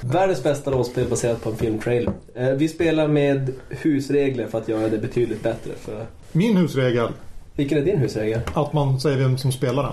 [0.00, 2.12] världens bästa rollspel baserat på en filmtrailer.
[2.34, 5.65] Eh, vi spelar med husregler för att göra det betydligt bättre.
[5.74, 6.06] För...
[6.32, 7.08] Min husregel,
[7.56, 8.40] Vilken är din husregel?
[8.54, 9.92] att man säger vem som spelar den.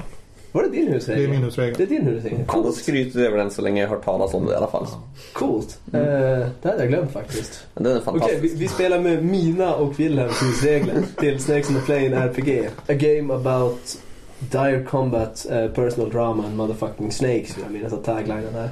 [0.51, 1.21] Var det din husregel?
[1.21, 1.75] Det är min husregel.
[1.77, 2.37] Det är din husregel.
[2.37, 2.75] Han Coolt.
[2.75, 4.87] skryter över den så länge jag har hört talas om det i alla fall.
[5.33, 5.79] Coolt.
[5.93, 7.63] Eh, det hade jag glömt faktiskt.
[7.73, 8.43] Men Den är Okej, fantastisk.
[8.43, 12.69] vi, vi spelar med mina och Wilhelms husregler till Snakes on the Plane RPG.
[12.87, 13.97] A game about
[14.39, 18.69] Dire Combat, eh, Personal Drama and Motherfucking Snakes vill jag minnas att taglinen är.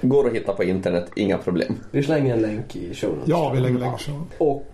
[0.00, 1.74] Går att hitta på internet, inga problem.
[1.90, 3.28] Vi slänger en länk i show notes.
[3.28, 4.22] Ja, vi lägger längre så.
[4.44, 4.71] Och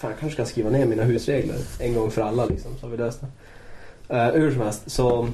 [0.00, 2.90] fan, jag kanske kan skriva ner mina husregler en gång för alla liksom, så har
[2.90, 4.14] vi löst det.
[4.14, 5.28] Uh, hur som helst, så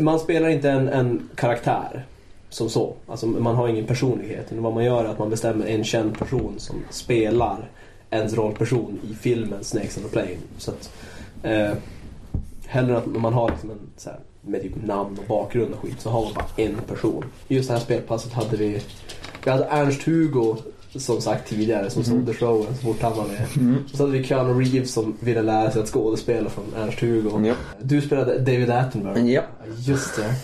[0.00, 2.06] man spelar inte en, en karaktär
[2.48, 2.94] som så.
[3.06, 4.46] Alltså man har ingen personlighet.
[4.52, 7.70] Vad man gör är att man bestämmer en känd person som spelar
[8.10, 10.36] ens rollperson i filmen Snakes on the Plane.
[10.58, 10.90] Så att,
[11.42, 11.72] eh,
[12.66, 16.00] hellre att man har liksom en så här, med typ namn och bakgrund och skit
[16.00, 17.24] så har man bara en person.
[17.48, 18.80] Just det här spelpasset hade vi
[19.44, 20.56] vi hade Ernst-Hugo
[20.98, 23.80] som sagt tidigare som snodde showen så fort han var med.
[23.84, 27.46] Och så hade vi Keanu Reeves som ville lära sig att skådespela från Ernst-Hugo.
[27.46, 27.54] Ja.
[27.82, 29.30] Du spelade David Attenborough.
[29.30, 29.42] Ja.
[29.78, 30.34] Just det.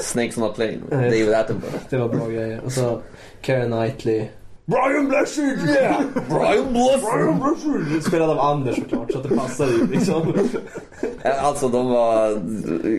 [0.00, 0.78] Snakes on a plane.
[0.90, 1.78] David Attenborough.
[1.90, 2.60] Det var bra grejer.
[2.64, 3.00] Och så
[3.40, 4.28] Keira Knightley.
[4.64, 5.58] Brian Blessed!
[5.68, 6.02] Yeah!
[6.28, 8.02] Brian Blessed!
[8.02, 10.34] Spelad av Anders såklart så att det passade ju liksom.
[11.42, 12.30] Alltså de var...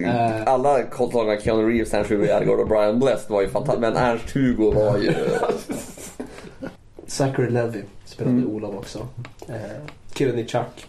[0.04, 0.54] Eh.
[0.54, 3.92] Alla kontaktna Keanu Reeves, Ernst-Hugo Järegård och Brian Blessed var ju fantastiska.
[3.92, 5.14] Men Ernst-Hugo var ju...
[7.08, 8.50] Zachary Levy spelade Mm.
[8.50, 9.08] Olof också.
[9.48, 9.56] Eh,
[10.14, 10.86] killen i Chuck.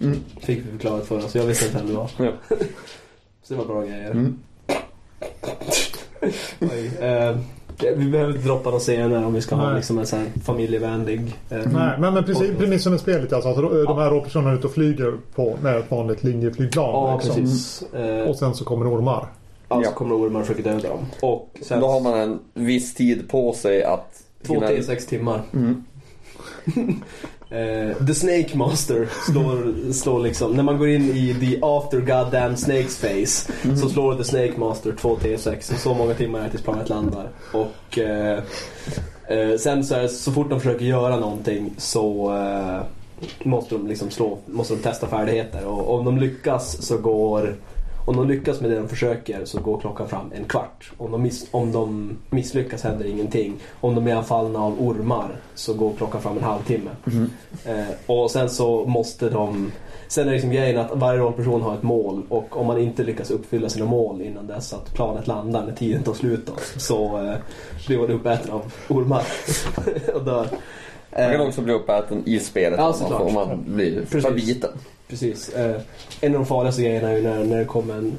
[0.00, 0.18] Mm.
[0.40, 1.34] Fick vi förklarat för oss.
[1.34, 2.10] Jag visste inte vem det var.
[2.16, 2.32] Ja.
[3.42, 4.10] Så det var bra grejer.
[4.10, 4.38] Mm.
[6.60, 7.36] Oj, eh,
[7.96, 9.76] vi behöver inte droppa några scener om vi ska ha Nej.
[9.76, 11.20] liksom en här familjevänlig.
[11.50, 14.56] Eh, Nej, men, men precis, premissen med spelet är alltså att de här rollpersonerna är
[14.58, 16.84] ute och flyger på, med ett vanligt linjeflygplan.
[16.90, 17.34] Ja, liksom.
[17.42, 17.82] precis.
[17.92, 19.28] Eh, Och sen så kommer ormar.
[19.68, 19.94] alltså Ja.
[19.96, 20.98] kommer ormar och försöker döda dem.
[21.22, 24.20] Och sen Då har man en viss tid på sig att...
[24.46, 25.42] två till sex timmar.
[25.52, 25.84] Mm.
[27.50, 32.56] Eh, the Snake Master slår, slår liksom, när man går in i the after goddamn
[32.56, 33.76] snakes face Mhm.
[33.76, 36.88] så slår the Snake Master 2 T6 och så många timmar är det tills planet
[36.88, 37.28] landar.
[37.52, 38.42] Och eh,
[39.28, 42.32] eh, sen så, är det, så fort de försöker göra någonting så
[43.42, 47.54] måste de liksom slå, måste de testa färdigheter och om de lyckas så går
[48.04, 50.92] om de lyckas med det de försöker så går klockan fram en kvart.
[50.96, 53.54] Om de, miss, om de misslyckas händer ingenting.
[53.80, 56.90] Om de är anfallna av ormar så går klockan fram en halvtimme.
[57.04, 57.30] Mhm.
[57.64, 59.72] Eh, och sen så måste de...
[60.08, 63.30] Sen är liksom grejen att varje rollperson har ett mål och om man inte lyckas
[63.30, 67.34] uppfylla sina mål innan dess att planet landar när tiden tar slut då, så eh,
[67.86, 69.22] blir man uppäten av ormar
[70.14, 70.46] och dör.
[71.18, 74.22] Man kan också bli uppäten i spelet Ja, om, man, får- om man blir Precis.
[74.24, 74.70] förbiten.
[75.08, 75.48] Precis.
[75.48, 75.80] Eh,
[76.20, 78.12] en av de farligaste grejerna är ju när, när det kommer en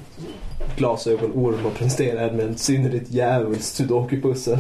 [0.78, 4.58] glasögonorm och presenterar en med en synnerligt djävulskt sudoku-pussel.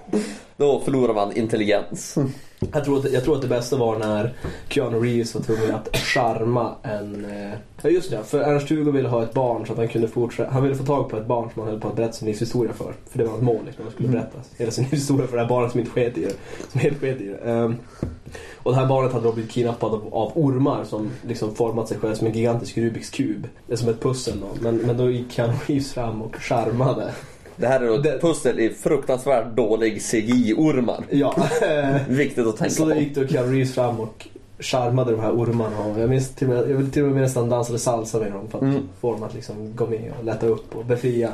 [0.56, 2.14] Då förlorar man intelligens.
[2.72, 4.32] Jag tror, att, jag tror att det bästa var när
[4.68, 7.24] Keanu Reeves var tvungen att charma en...
[7.24, 10.50] Eh, ja just det, för Ernst-Hugo ville ha ett barn så att han kunde fortsätta.
[10.50, 12.72] Han ville få tag på ett barn som han höll på att berätta sin livshistoria
[12.72, 12.94] för.
[13.10, 15.48] För det var ett mål liksom, han skulle berätta hela sin livshistoria för det här
[15.48, 16.34] barnet som inte sket i det.
[16.68, 17.50] Som helt sket i det.
[17.50, 17.76] Ehm,
[18.56, 21.98] och det här barnet hade då blivit kidnappat av, av ormar som liksom format sig
[21.98, 23.48] själv som en gigantisk Rubiks kub.
[23.66, 24.46] Det är som ett pussel då.
[24.60, 27.12] Men, men då gick Keanu Reeves fram och charmade.
[27.56, 31.04] Det här är då Det- ett pussel i fruktansvärt dålig CGI-ormar.
[31.10, 31.36] Ja.
[32.08, 33.00] Viktigt att tänka Så då på.
[33.00, 34.28] gick då Keanu Reeves fram och
[34.58, 35.78] charmade de här ormarna.
[35.84, 38.32] Och jag minns till och med, jag vill till och med nästan dansade salsa med
[38.32, 38.82] dem för att Mm.
[39.00, 41.30] få dem att liksom gå med och lätta upp och befria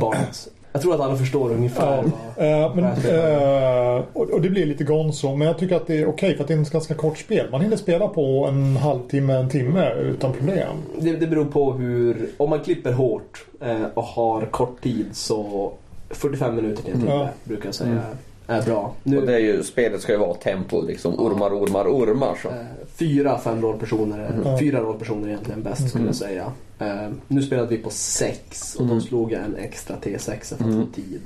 [0.00, 0.48] barnet.
[0.74, 2.04] Jag tror att alla förstår ungefär
[2.36, 5.36] Ja, eh, men, eh, och, och det blir lite gonzo.
[5.36, 7.50] Men jag tycker att det är okej för att det är ett ganska kort spel.
[7.50, 10.76] Man hinner spela på en halvtimme, en timme utan problem.
[10.98, 12.28] det, det beror på hur...
[12.36, 15.72] Om man klipper hårt eh, och har kort tid så
[16.10, 17.28] 45 minuter till en timme Ja.
[17.44, 18.00] brukar jag säga
[18.46, 18.94] är bra.
[19.02, 21.20] Nu, Och det är ju, spelet ska ju vara tempo liksom.
[21.20, 22.48] Ormar, ormar, ormar så.
[22.48, 22.54] Eh,
[22.96, 24.18] Fyra, fem rollpersoner.
[24.18, 24.58] är- Mm.
[24.58, 26.52] Fyra rollpersoner är egentligen bäst skulle jag säga.
[26.78, 29.00] Eh, nu spelade vi på sex och då Mm.
[29.04, 30.86] slog jag en extra T6 för att Mm.
[30.86, 31.20] få tid.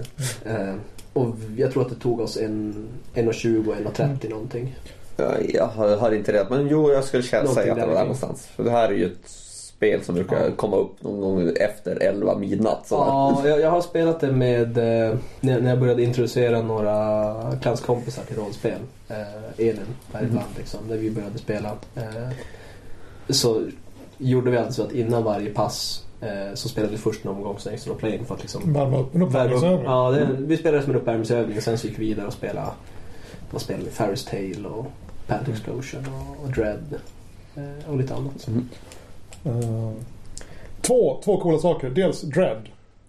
[0.44, 0.74] Eh,
[1.12, 4.76] och jag tror att det tog oss en 1.20, 1.30 någonting.
[5.16, 8.00] Ja, Jag har, inte rätt men jo jag skulle säga Någonting att det var där
[8.00, 8.46] någonstans.
[8.46, 9.30] För det här är ju ett
[9.78, 10.50] spel som brukar Ja.
[10.56, 12.86] komma upp någon gång efter 11 midnatt.
[12.86, 13.04] sådär.
[13.06, 18.36] Ja, jag, jag har spelat det med eh, när, jag började introducera några klasskompisar till
[18.36, 18.78] rollspel.
[19.08, 19.16] Eh,
[19.66, 19.80] Elin
[20.12, 20.30] här Mm.
[20.30, 21.68] ibland liksom, när vi började spela.
[21.96, 22.28] Eh,
[23.28, 23.62] så
[24.18, 27.86] gjorde vi alltså att innan varje pass eh, så spelade vi först en omgång Snakes
[27.86, 29.84] on a Plane för att liksom Värma upp en uppvärmningsövning.
[29.84, 32.68] Ja, det, vi spelade som en uppvärmningsövning och sen så gick vi vidare och spelade
[33.50, 33.90] vad spelade vi?
[33.90, 34.86] Ferris Tale och
[35.26, 36.94] Pant Explosion och, och Dread
[37.56, 38.48] eh, och lite annat.
[38.48, 38.68] Mm.
[39.44, 39.90] Eh,
[40.80, 41.90] två, två coola saker.
[41.90, 42.68] Dels Dread.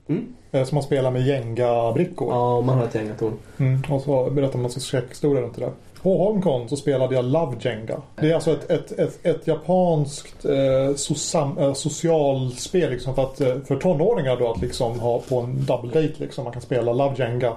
[0.09, 0.35] Mm.
[0.51, 2.29] eh, Som man spelar med Jenga-brickor.
[2.33, 3.33] Ja, man har ett gäng torn.
[3.57, 5.71] Mm, och så berättar man sin skräckhistoria runt det där.
[6.01, 8.01] På Holmcon så spelade jag Love Jenga.
[8.15, 13.41] Det är alltså ett, ett, ett, ett japanskt eh, sosam, eh, socialspel liksom för, att,
[13.41, 16.43] eh, för tonåringar då att liksom ha på en double date liksom.
[16.43, 17.53] Man kan spela Love Jenga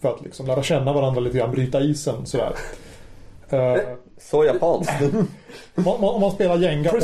[0.00, 2.52] för att liksom lära känna varandra lite grann, bryta isen sådär.
[3.52, 3.76] Eh,
[4.18, 4.92] Så japanskt.
[5.74, 7.02] om, man, spelar Jenga och,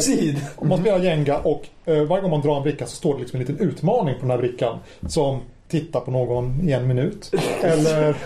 [0.57, 3.21] om man spelar Jenga och eh, varje gång man drar en bricka så står det
[3.21, 4.79] liksom en liten utmaning på den här brickan.
[5.09, 7.35] Som titta på någon i en minut.
[7.63, 8.17] Eller,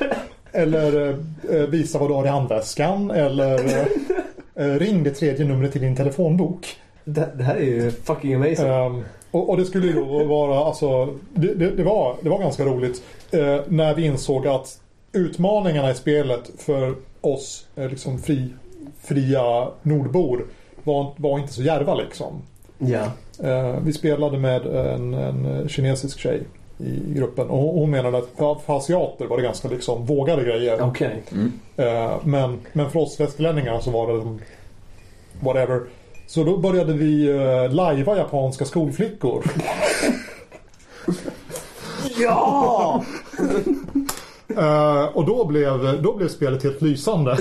[0.53, 1.09] eller
[1.51, 3.11] eh, visa vad du har i handväskan.
[3.11, 3.89] Eller
[4.55, 6.77] ring det tredje numret till din telefonbok.
[7.05, 8.67] Det, det här är ju fucking amazing.
[8.67, 12.39] Ehm, och, och det skulle ju då vara, alltså, det, det, det, var, det var
[12.39, 13.03] ganska roligt
[13.69, 14.81] när vi insåg att
[15.13, 18.49] utmaningarna i spelet för oss eh, liksom fri,
[19.03, 20.47] fria nordbor
[20.85, 22.43] var, var inte så djärva liksom.
[22.79, 23.05] Ja.
[23.43, 26.43] Eh, vi spelade med en, en kinesisk tjej
[26.79, 30.83] i gruppen och hon menade att för, för asiater var det ganska liksom vågade grejer.
[30.83, 31.23] Okej.
[31.77, 34.39] Eh, men, men för oss västerlänningar så var det
[35.41, 35.81] whatever.
[36.27, 37.27] Så då började vi
[37.71, 39.45] lajva japanska skolflickor.
[42.19, 43.05] Ja!
[44.59, 47.39] Eh, och då blev, då blev spelet helt lysande.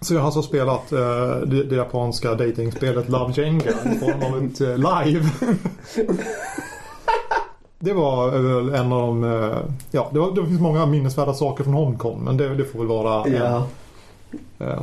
[0.00, 4.44] Så jag har alltså spelat eh, det, det japanska datingspelet Love Jenga i form av
[4.44, 5.30] ett eh, live.
[7.78, 9.22] det var väl en av de...
[9.90, 12.88] ja, det, var, det finns många minnesvärda saker från Hongkong men det, det får väl
[12.88, 13.28] vara...
[13.28, 13.66] Ja.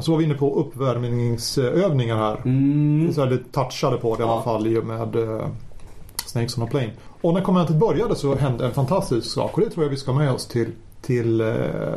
[0.01, 2.37] Så var vi inne på uppvärmningsövningar här.
[2.45, 3.13] Mm.
[3.13, 5.45] Så här, det touchade på det i alla fall i och med uh,
[6.25, 6.91] Snakes on a Plane.
[7.21, 10.13] Och när konventet började så hände en fantastisk sak och det tror jag vi ska
[10.13, 11.55] med oss till, till uh,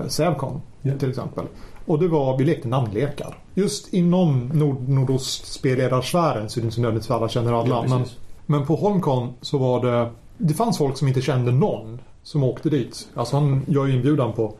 [0.08, 0.98] Sävcon Ja.
[0.98, 1.44] till exempel.
[1.86, 3.38] Och det var, vi lekte namnlekar.
[3.54, 7.68] Just inom nord, nordostspelledarsfären så är det inte så nödvändigt för alla känner alla.
[7.68, 8.04] Ja, men,
[8.46, 12.70] men på Holmcon så var det, det fanns folk som inte kände någon som åkte
[12.70, 13.08] dit.
[13.14, 14.54] Alltså han gör ju inbjudan på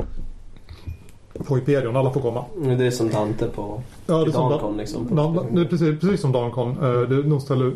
[1.46, 2.44] på Hyperion, alla får komma.
[2.78, 5.08] Det är som Dante på Ja, det är som Dancon liksom.
[5.70, 6.70] Precis, precis som Dancon.
[6.70, 7.72] Eh, de ställer,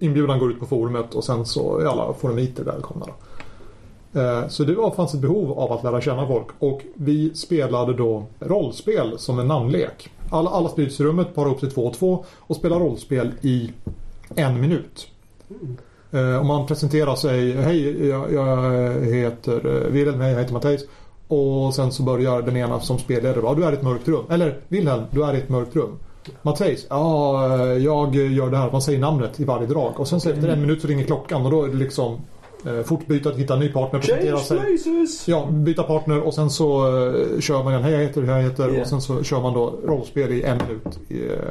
[0.00, 3.06] inbjudan går ut på forumet och sen så är alla forumiter välkomna.
[3.06, 3.12] Då.
[4.20, 7.94] Eh, så det var, fanns ett behov av att lära känna folk och vi spelade
[7.94, 10.10] då rollspel som en namnlek.
[10.30, 13.72] Alla, alla sprids i rummet, parar upp sig två och två och spelar rollspel i
[14.34, 15.08] en minut.
[16.10, 20.82] Eh, Om man presenterar sig, hej jag, jag heter eh, Wilhelm, hej jag heter Mattias.
[21.28, 24.24] Och sen så börjar den ena som spelledare, ja du är i ett mörkt rum.
[24.30, 25.98] Eller Wilhelm, du är i ett mörkt rum.
[26.42, 28.72] Mattias, ja eh, jag gör det här.
[28.72, 30.00] Man säger namnet i varje drag.
[30.00, 32.16] Och sen så efter en minut så ringer klockan och då är det liksom
[32.66, 34.58] eh, fort byta, hitta en ny partner, Change sig.
[34.58, 35.28] places!
[35.28, 37.82] Ja, byta partner och sen så eh, kör man igen.
[37.82, 38.68] Hej jag heter, hej jag heter.
[38.74, 38.80] Ja.
[38.80, 40.98] Och sen så kör man då rollspel i en minut.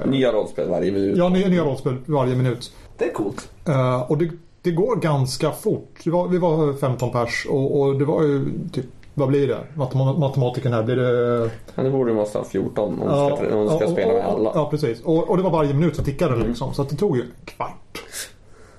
[0.04, 1.18] Eh, Nya rollspel varje minut.
[1.18, 2.72] Ja, nya, nya rollspel varje minut.
[2.98, 3.50] Det är coolt.
[3.68, 4.30] Eh, och det,
[4.62, 6.00] det går ganska fort.
[6.06, 8.86] Var, vi var 15 pers och, och det var ju typ,
[9.18, 9.58] vad blir det?
[9.76, 11.50] Matem- matematiken här, blir det...
[11.76, 14.26] Men det borde måste ha 14 om du ska, om du ska och- spela med
[14.26, 14.52] alla.
[14.56, 15.02] Ja, precis.
[15.02, 16.74] Och, och det var varje minut så tickade det liksom.
[16.74, 18.04] Så att det tog ju en kvart.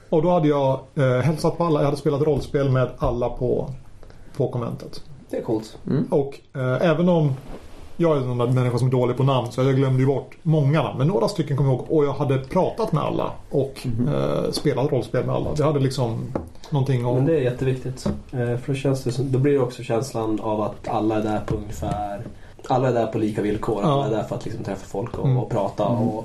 [0.08, 1.80] Och då hade jag eh, hälsat på alla.
[1.80, 3.70] Jag hade spelat rollspel med alla på,
[4.36, 5.02] på konventet.
[5.30, 5.78] Det är coolt.
[6.10, 7.32] Och eh, även om
[8.00, 10.82] jag är en människa som är dålig på namn så jag glömde ju bort många
[10.82, 10.98] namn.
[10.98, 14.92] Men några stycken kommer jag ihåg och jag hade pratat med alla och eh, spelat
[14.92, 15.54] rollspel med alla.
[15.56, 16.18] Det hade liksom
[16.70, 17.14] någonting om...
[17.16, 18.06] Men det är jätteviktigt.
[18.32, 21.22] Eh, För då, känns det som, då blir det också känslan av att alla är
[21.22, 22.20] där på ungefär
[22.68, 23.82] alla är där på lika villkor.
[23.82, 24.06] Alla Ja.
[24.06, 25.38] är där för att liksom träffa folk och, Mm.
[25.38, 25.84] och prata.
[25.86, 26.24] Och,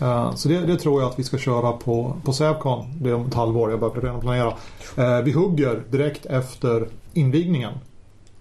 [0.00, 2.84] Eh, Så det, det tror jag att vi ska köra på, på Sävcon.
[3.00, 3.70] Det är om ett halvår.
[3.70, 4.52] Jag börjar redan planera.
[4.96, 7.72] Eh, Vi hugger direkt efter invigningen.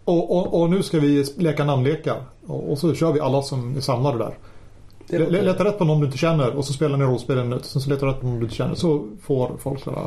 [0.06, 2.18] Och, och, och nu ska vi leka namnlekar.
[2.47, 4.38] Och, och så kör vi alla som är samlade där.
[5.08, 7.66] låter, Leta rätt på någon du inte känner och så spelar ni rollspel en minut.
[7.66, 8.76] Sen så letar du rätt på någon du inte känner.
[8.76, 9.97] Så får folk lära,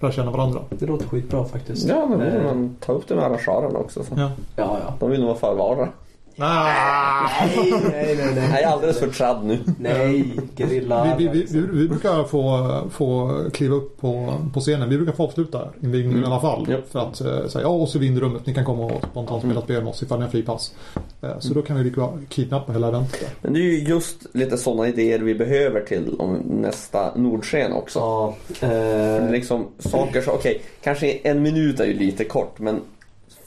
[0.00, 0.60] lära känna varandra.
[0.70, 1.88] det låter skitbra faktiskt.
[1.88, 4.04] Ja, men borde Eh, man ta upp det med arrangörerna också.
[4.04, 4.14] Så.
[4.16, 4.30] Ja.
[4.56, 4.94] ja, ja.
[5.00, 5.88] De vill nog vara förvarare.
[6.36, 8.34] Nej, nej, nej.
[8.34, 8.48] nej.
[8.52, 9.58] Jag är alldeles för tradd nu.
[9.80, 11.16] Nej, gerilla.
[11.18, 14.88] Vi, vi, vi, vi brukar få, få kliva upp på, på scenen.
[14.88, 16.66] Vi brukar få avsluta invigningen i alla fall.
[16.70, 16.76] Ja.
[16.90, 18.46] För att eh, säga ja, och så vinner rummet.
[18.46, 20.74] Ni kan komma och spontant spela spel med oss ifall ni har fri pass.
[21.22, 23.30] Eh, så då kan vi lika kidnappa hela eventet.
[23.42, 27.98] Men det är ju just lite sådana idéer vi behöver till om nästa Nordsken också.
[27.98, 32.80] Ja, eh, Liksom saker så, okej, kanske en minut är ju lite kort men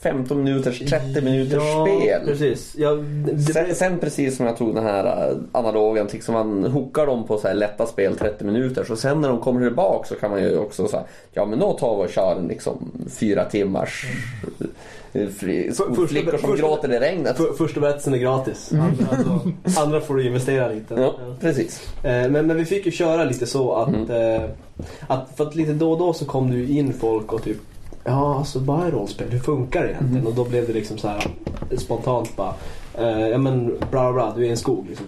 [0.02, 2.20] 15 minuters, 30 minuters ja, spel.
[2.26, 2.74] precis.
[2.78, 7.06] Ja, det, Sen, sen precis som jag tog den här äh, analogen, liksom man hookar
[7.06, 10.14] dem på så här lätta spel 30 minuter så sen när de kommer tillbaka så
[10.14, 13.44] kan man ju också säga ja men då tar vi och kör en liksom fyra
[13.44, 14.04] timmars
[15.12, 17.36] eh, fri, För- skolflickor som första- gråter i regnet.
[17.36, 18.72] för, första berättelsen är gratis.
[18.72, 20.94] Andra, alltså, andra får du investera lite.
[20.94, 21.88] Ja, precis.
[22.04, 24.42] Eh, Men, men vi fick ju köra lite så att, eh,
[25.06, 27.56] att för att lite då och då så kom ju in folk och typ
[28.04, 29.28] Ja, alltså vad är rollspel?
[29.30, 30.26] Hur funkar det egentligen?
[30.26, 31.26] Och då blev det liksom så här
[31.76, 32.54] spontant bara
[32.98, 35.06] eh, Ja men bla bla du är i en skog liksom.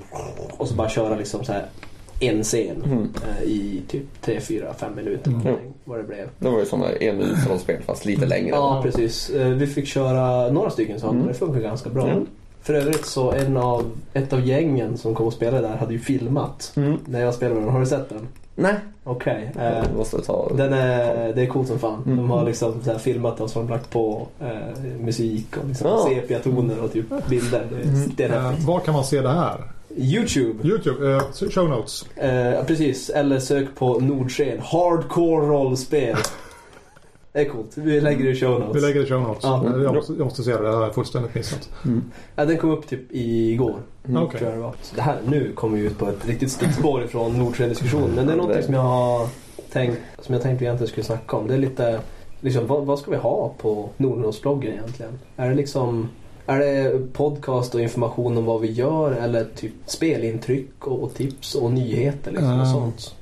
[0.56, 1.66] Och så bara köra liksom så här
[2.20, 3.08] en scen Mm.
[3.38, 5.56] eh, i typ 3, 4, 5 minuter Mm.
[5.84, 6.28] vad det blev.
[6.38, 8.48] Det var ju sådana en minuts rollspel fast lite längre.
[8.48, 9.30] Ja precis.
[9.30, 11.28] Eh, Vi fick köra några stycken sådana Mm.
[11.28, 12.08] det funkar ganska bra.
[12.08, 12.26] Mm.
[12.62, 13.84] För övrigt så en av,
[14.14, 16.96] ett av gängen som kom och spelade där hade ju filmat Mm.
[17.04, 17.74] när jag spelade med dem.
[17.74, 18.28] Har du sett den?
[18.54, 18.74] Nej,
[19.04, 19.50] Okej.
[19.58, 20.52] eh, jag måste ta...
[20.56, 22.02] den är, det är coolt som fan.
[22.06, 22.16] Mm.
[22.16, 26.08] De har liksom så här filmat oss och lagt på eh, musik och liksom Ja.
[26.08, 27.66] sepia-toner och typ bilder.
[27.70, 29.60] Det, är- det är Eh, var kan man se det här?
[29.96, 30.68] Youtube.
[30.68, 32.04] Youtube, eh, show notes.
[32.16, 34.60] Eh, precis, eller sök på Nordsken.
[34.60, 36.16] Hardcore rollspel.
[37.32, 37.70] Det är coolt.
[37.74, 38.76] Vi lägger det i show notes.
[38.76, 39.42] Vi lägger det i show notes.
[39.42, 39.64] Ja.
[39.76, 41.68] Eh, Jag, måste, jag måste se det, det här har jag fullständigt missat.
[42.36, 43.76] Ja, den kom upp typ igår.
[44.08, 44.22] Mm.
[44.22, 44.38] Okej.
[44.38, 44.74] Tror jag det, var.
[44.82, 48.10] Så det här, nu kommer vi ut på ett riktigt stickspår ifrån Nordsken-diskussionen.
[48.14, 49.28] Men det är något som jag har
[49.72, 51.46] tänkt, som jag tänkte egentligen skulle snacka om.
[51.48, 52.00] Det är lite,
[52.40, 55.18] liksom, vad, vad ska vi ha på Nordnordsbloggen egentligen?
[55.36, 56.08] Är det liksom
[56.46, 61.54] är det podcast och information om vad vi gör eller typ spelintryck och, och tips
[61.54, 63.14] och nyheter liksom och Eh, sånt?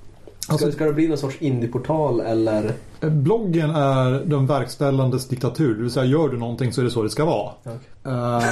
[0.56, 2.72] Ska, alltså- ska det bli någon sorts indieportal eller?
[3.00, 5.74] Bloggen är den verkställandes diktatur.
[5.74, 7.52] Det vill säga, gör du någonting så är det så det ska vara.
[8.04, 8.44] Eh,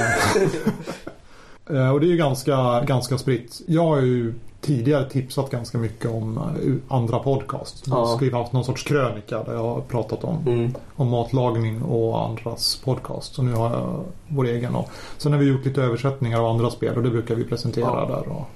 [1.77, 3.61] eh, och det är ju ganska, ganska spritt.
[3.67, 7.83] Jag har ju tidigare tipsat ganska mycket om eh, andra podcasts.
[7.85, 10.73] Jag har skrivit haft någon sorts krönika där jag har pratat om, Mm.
[10.95, 13.33] om matlagning och andras podcast.
[13.35, 14.75] Så nu har jag vår egen.
[14.75, 17.85] Och sen har vi gjort lite översättningar av andra spel och det brukar vi presentera
[17.85, 18.05] Ja.
[18.15, 18.31] där.
[18.31, 18.49] Och,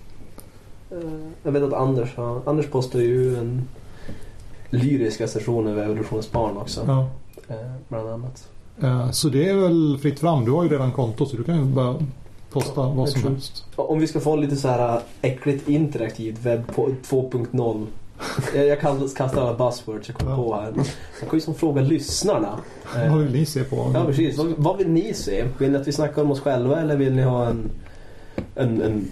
[1.44, 3.62] Jag vet att Anders har, Anders postar ju en
[4.70, 6.82] lyrisk recension över Evolutionens barn också.
[6.88, 7.08] ja.
[7.48, 7.56] eh,
[7.88, 8.48] Bland annat.
[8.82, 10.46] Eh, Så det är väl fritt fram.
[10.46, 11.96] Du har ju redan konto så du kan ju bara
[12.52, 13.66] posta Ja, vad som tror- helst.
[13.76, 17.86] Om vi ska få lite så här äckligt interaktivt webb på 2.0.
[18.56, 18.80] Jag,
[19.16, 20.38] kastar alla buzzwords jag kommer Ja.
[20.38, 20.74] på här.
[21.22, 22.60] Jag kan ju som fråga lyssnarna.
[22.96, 23.91] Eh, Vad vill ni se på?
[23.94, 24.38] Ja precis.
[24.38, 25.46] Vad, vad vill ni se?
[25.58, 27.70] Vill ni att vi snackar om oss själva eller vill ni ha en,
[28.56, 29.08] en, en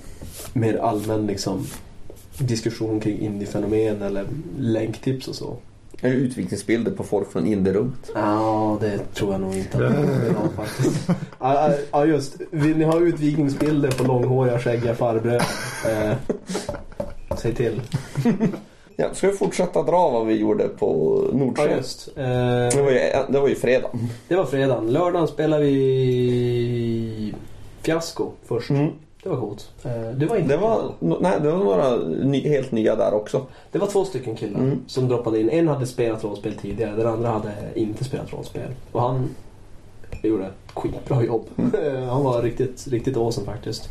[0.54, 1.68] mer allmän liksom,
[2.38, 4.26] diskussion kring indiefenomen eller
[4.60, 5.56] länktips och så?
[6.04, 8.12] Eller utvikningsbilder på folk från Indierummet.
[8.16, 11.08] Ja, det tror jag nog inte att vi vill ha faktiskt.
[11.08, 12.36] Ja, ja, Ja, just.
[12.52, 15.46] Vill ni ha utvikningsbilder på långhåriga skäggiga farbröder?
[15.90, 16.14] Eh,
[17.38, 17.82] säg till.
[18.96, 21.78] Ja, ska vi fortsätta dra vad vi gjorde på Ja, Nordsjön?
[21.78, 22.08] just.
[22.18, 23.00] Eh, det, var ju,
[23.30, 23.90] det var ju fredag.
[24.28, 24.88] det var fredagen.
[24.92, 27.34] Lördagen spelade vi
[27.82, 28.70] Fiasko först.
[28.70, 28.90] Mm.
[29.24, 29.70] Det var coolt.
[29.84, 31.96] Eh, det var inte Det var, nej, det var några
[32.26, 33.46] ny, helt nya där också.
[33.72, 34.80] Det var två stycken killar Mm.
[34.88, 35.50] som droppade in.
[35.50, 38.68] En hade spelat rollspel tidigare, den andra hade inte spelat rollspel.
[38.92, 39.30] Och han
[40.24, 41.44] gjorde ett skitbra jobb.
[42.10, 43.90] han var riktigt, riktigt awesome faktiskt.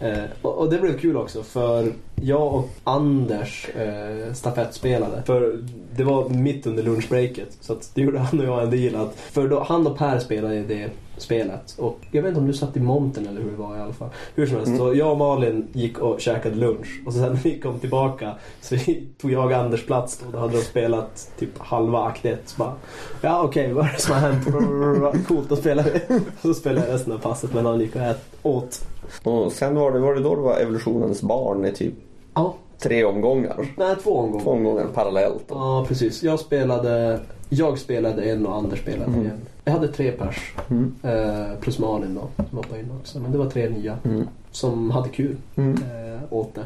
[0.00, 1.92] Eh, och det blev kul också för
[2.22, 5.22] jag och Anders eh, stafettspelade.
[5.26, 5.58] För
[5.96, 7.56] det var mitt under lunchbreaket.
[7.60, 10.18] Så att det gjorde han och jag en deal att, För då, han och Per
[10.18, 11.74] spelade det spelet.
[11.78, 13.92] Och jag vet inte om du satt i monten eller hur det var i alla
[13.92, 14.08] fall.
[14.34, 14.78] Hur som helst, Mm.
[14.78, 17.02] så jag och Malin gick och käkade lunch.
[17.06, 18.76] Och så sen när vi kom tillbaka så
[19.20, 20.30] tog jag Anders plats då.
[20.32, 22.42] Då hade de spelat typ halva akt ett.
[22.44, 22.72] Så bara,
[23.20, 25.26] ja okej, vad är det som har hänt?
[25.28, 26.20] Coolt, då spelar vi.
[26.42, 28.86] Så spelade jag resten av passet men han gick och ät, åt.
[29.22, 31.94] Och sen var det, var det då det var evolutionens barn i typ
[32.36, 33.66] Ja, tre omgångar.
[33.76, 34.44] nej två omgångar.
[34.44, 35.44] Två omgångar parallellt.
[35.48, 35.54] då.
[35.54, 36.22] Ja, precis.
[36.22, 39.26] Jag spelade, jag spelade en och Anders spelade Mm.
[39.26, 39.40] en.
[39.64, 40.54] Jag hade tre pers.
[40.70, 40.94] Mm.
[41.02, 43.20] Eh, plus Malin då, som hoppade in också.
[43.20, 44.28] Men det var tre nya Mm.
[44.50, 45.72] som hade kul Mm.
[45.72, 46.64] eh, åt det.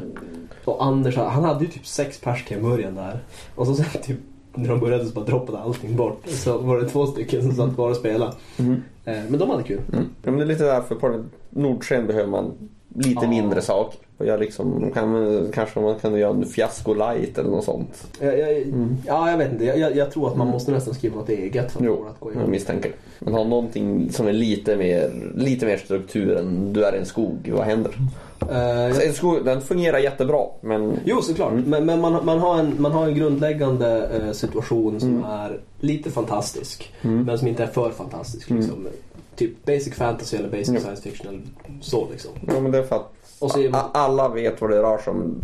[0.65, 3.19] Och Anders, han hade ju typ sex pers till en början där.
[3.55, 4.17] Och så sen typ
[4.53, 6.23] när de började så bara droppade allting bort.
[6.27, 8.31] Så var det två stycken som satt kvar och spelade.
[8.57, 8.71] Mm.
[9.05, 9.81] Eh, men de hade kul.
[9.93, 10.05] Mm.
[10.23, 12.51] Ja, men det är lite därför på Nordsken behöver man
[12.95, 13.29] lite Ja.
[13.29, 13.99] mindre saker.
[14.17, 18.07] Och jag liksom, kan, kanske man kan göra en fiasko light eller något sånt.
[18.19, 18.97] Jag, jag, Mm.
[19.07, 19.65] Ja, jag vet inte.
[19.65, 22.29] Jag, jag, jag tror att man måste nästan skriva något eget för Jo, att gå
[22.31, 22.49] jag ihop.
[22.49, 22.91] misstänker.
[23.19, 27.05] Men ha någonting som är lite mer, lite mer struktur än du är i en
[27.05, 27.51] skog.
[27.55, 27.91] Vad händer?
[28.39, 31.51] Jag- Alltså, en skog, den fungerar jättebra men Jo, såklart.
[31.51, 31.63] Mm.
[31.69, 35.23] Men, men man, man, har en, man har en grundläggande eh, situation som Mm.
[35.23, 36.93] är lite fantastisk.
[37.01, 37.23] Mm.
[37.23, 38.49] Men som inte är för fantastisk.
[38.49, 38.61] Mm.
[38.61, 38.87] Liksom.
[39.35, 40.79] Typ basic fantasy eller basic Ja.
[40.79, 41.27] science fiction.
[41.27, 41.43] Eller
[41.81, 42.31] så liksom.
[42.47, 44.97] Ja, men det är för att Och så är man- alla vet vad det rör
[44.97, 45.35] sig om.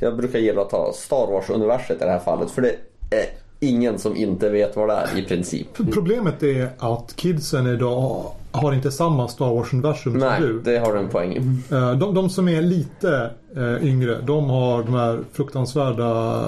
[0.00, 2.50] Jag brukar gilla att ta Star Wars-universet i det här fallet.
[2.50, 2.68] För det
[3.16, 3.26] är
[3.60, 5.66] ingen som inte vet vad det är i princip.
[5.92, 10.60] Problemet är att kidsen idag har inte samma Star Wars-universum som Nej, du.
[10.60, 11.74] det har du en poäng i.
[11.74, 16.40] Eh, De, de som är lite eh, yngre, de har de här fruktansvärda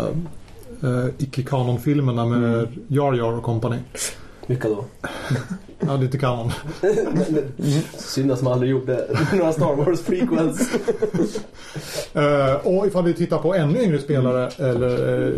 [0.83, 2.68] eh, icke-kanon-filmerna med Mm.
[2.89, 3.76] Jar Jar och company.
[4.47, 4.84] Vilka då?
[5.86, 6.51] Ja, det är inte kanon.
[7.97, 9.07] Synd att man aldrig gjorde
[9.38, 10.70] några Star Wars prequels.
[12.14, 15.34] Eh, och ifall vi tittar på ännu yngre spelare, eller eh,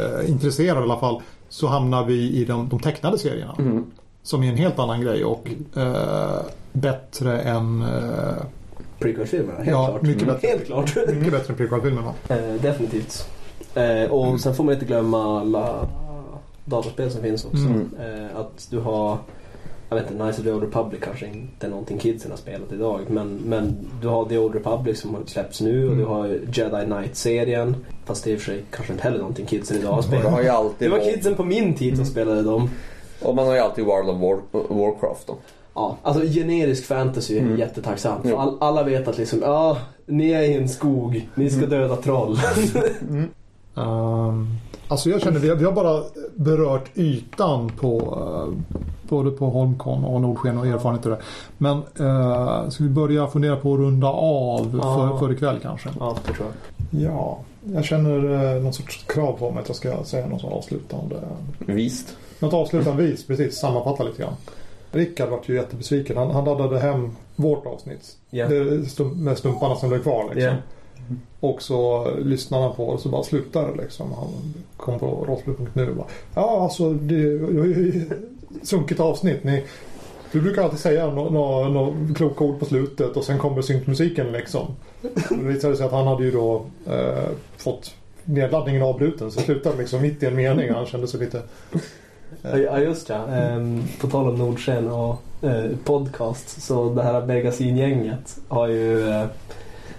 [0.00, 3.54] eh, intresserade i alla fall, så hamnar vi i de, de tecknade serierna.
[3.58, 3.84] Mm.
[4.22, 5.50] Som är en helt annan grej och
[6.72, 7.84] bättre än...
[8.98, 10.02] Prequel-filmerna, helt Ja, klart.
[10.02, 10.48] mycket bättre.
[10.48, 10.96] Helt klart.
[10.96, 12.12] mycket bättre än prequel-filmerna.
[12.28, 13.28] Eh, definitivt.
[13.74, 15.88] Eh, och sen får man inte glömma alla
[16.64, 17.56] dataspel som finns också.
[17.66, 17.90] Mm.
[18.00, 19.18] Eh, att du har
[19.88, 22.72] jag vet inte, Knights of the Old Republic kanske inte är någonting kidsen har spelat
[22.72, 23.00] idag.
[23.08, 25.98] Men, men du har The Old Republic som har släppts nu och Mm.
[25.98, 27.76] du har Jedi Knight-serien.
[28.04, 30.16] Fast det är i och för sig kanske inte heller någonting kidsen idag har Det
[30.16, 30.42] har spelat.
[30.44, 32.70] Det alltid var varit- kidsen på min tid som spelade dem.
[33.22, 34.38] Och man har ju alltid World of War,
[34.74, 35.36] Warcraft då.
[35.74, 37.58] Ja, alltså generisk fantasy är Mm.
[37.58, 38.32] jättetacksamt.
[38.32, 42.36] All, alla vet att liksom, ja, ni är i en skog, ni ska döda troll.
[43.76, 44.48] Um,
[44.88, 46.02] alltså jag känner, vi har, vi har bara
[46.34, 48.78] berört ytan på eh,
[49.08, 51.22] både på Holmcon och Nordsken och erfarenheter där.
[51.58, 55.08] Men uh, ska vi börja fundera på att runda av Ja.
[55.10, 55.88] för, för ikväll kanske?
[55.98, 57.02] ja, det tror jag.
[57.02, 57.38] Ja,
[57.74, 61.16] jag känner uh, någon sorts krav på mig att jag ska säga något avslutande.
[61.58, 62.16] Visst.
[62.38, 64.34] Något avslutande vis, precis, sammanfatta lite grann.
[64.92, 66.16] Rickard var ju jättebesviken.
[66.16, 68.16] Han, han laddade hem vårt avsnitt.
[68.30, 68.48] Ja.
[68.48, 70.42] Det, med stumparna som blev kvar liksom.
[70.42, 70.56] Ja.
[71.40, 74.12] Och så lyssnade han på det och så bara slutade det liksom.
[74.12, 78.10] Han kom på rollspel.nu och bara Ja alltså det är var ju
[78.62, 79.44] sunkigt avsnitt.
[79.44, 79.64] Ni,
[80.32, 84.32] du brukar alltid säga några no, no, kloka ord på slutet och sen kommer synkmusiken
[84.32, 84.66] liksom.
[85.30, 90.02] Det visade sig att han hade ju då eh, fått nedladdningen avbruten så slutade liksom
[90.02, 90.70] mitt i en mening.
[90.70, 91.42] Han kände sig lite
[92.42, 93.26] Ja, Ja just ja.
[93.26, 96.62] Ehm, på tal om Nordsken och eh, podcast.
[96.62, 99.26] Så det här Begasin-gänget har ju eh,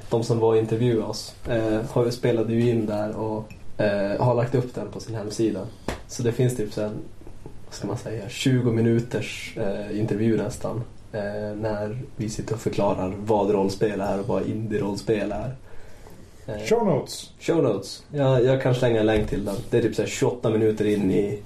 [0.09, 4.55] de som var och intervjuade oss eh, spelade ju in där och eh, har lagt
[4.55, 5.67] upp den på sin hemsida.
[6.07, 6.91] Så det finns typ sen,
[7.65, 10.83] vad ska man säga, 20 minuters eh, intervju nästan.
[11.11, 15.55] Eh, när vi sitter och förklarar vad rollspel är och vad indie-rollspel är.
[16.45, 17.31] Eh, show notes.
[17.39, 18.03] Show notes.
[18.11, 19.55] Jag, jag kan slänga en länk till den.
[19.69, 21.39] Det är typ så här 28 minuter in i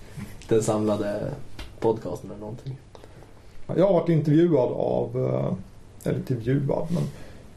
[0.48, 1.32] den samlade
[1.80, 2.78] podcasten eller någonting.
[3.76, 7.04] Jag har varit intervjuad av, eh, eller intervjuad, men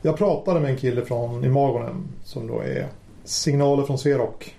[0.03, 2.87] jag pratade med en kille från Imagonen som då är
[3.25, 4.57] Signaler från Sverok.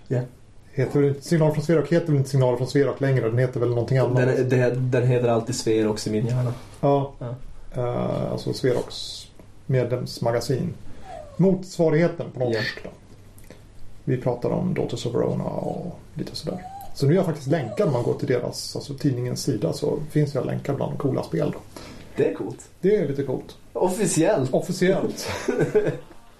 [0.76, 3.70] Heter inte- Signaler från Sverok heter väl inte Signaler från Sverok längre, den heter väl
[3.70, 4.16] någonting annat.
[4.18, 6.54] Den, den, den heter alltid Sver också i min hjärna.
[6.82, 7.36] Ja, Ja.
[7.76, 9.28] Eh, alltså Sveroks
[9.66, 10.74] medlemsmagasin.
[11.38, 12.90] Motsvarigheten på norsk då.
[14.04, 16.60] Vi pratar om Daughters of Verona och lite sådär.
[16.96, 19.98] Så nu är jag faktiskt länkad om man går till deras, alltså tidningens sida så
[20.12, 21.60] finns jag länkad bland coola spel då.
[22.16, 22.60] Det är coolt.
[22.82, 23.56] Det är lite coolt.
[23.74, 24.54] Officiellt.
[24.54, 25.30] Officiellt.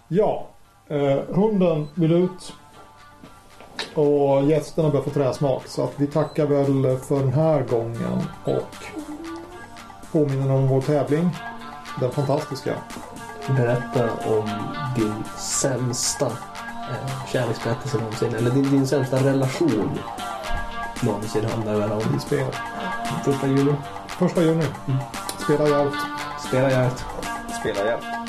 [0.08, 0.48] ja.
[0.88, 2.54] Eh, hunden vill ut.
[3.94, 5.68] Och gästerna börjar få träsmak.
[5.68, 8.24] Så att vi tackar väl för den här gången.
[8.44, 8.86] Och
[10.12, 11.30] påminner om vår tävling.
[12.00, 12.76] Den fantastiska.
[13.48, 14.50] Berätta om
[14.96, 18.36] din sämsta eh, kärleksberättelse någonsin.
[18.36, 20.00] Eller din, din sämsta relation
[21.04, 22.16] någonsin handlar väl om.
[22.18, 22.46] i spel.
[23.26, 23.74] Första juni.
[24.08, 24.66] Första juni.
[25.44, 26.00] Spela jävligt.
[26.48, 27.13] Spela jävligt.
[27.64, 28.23] Spela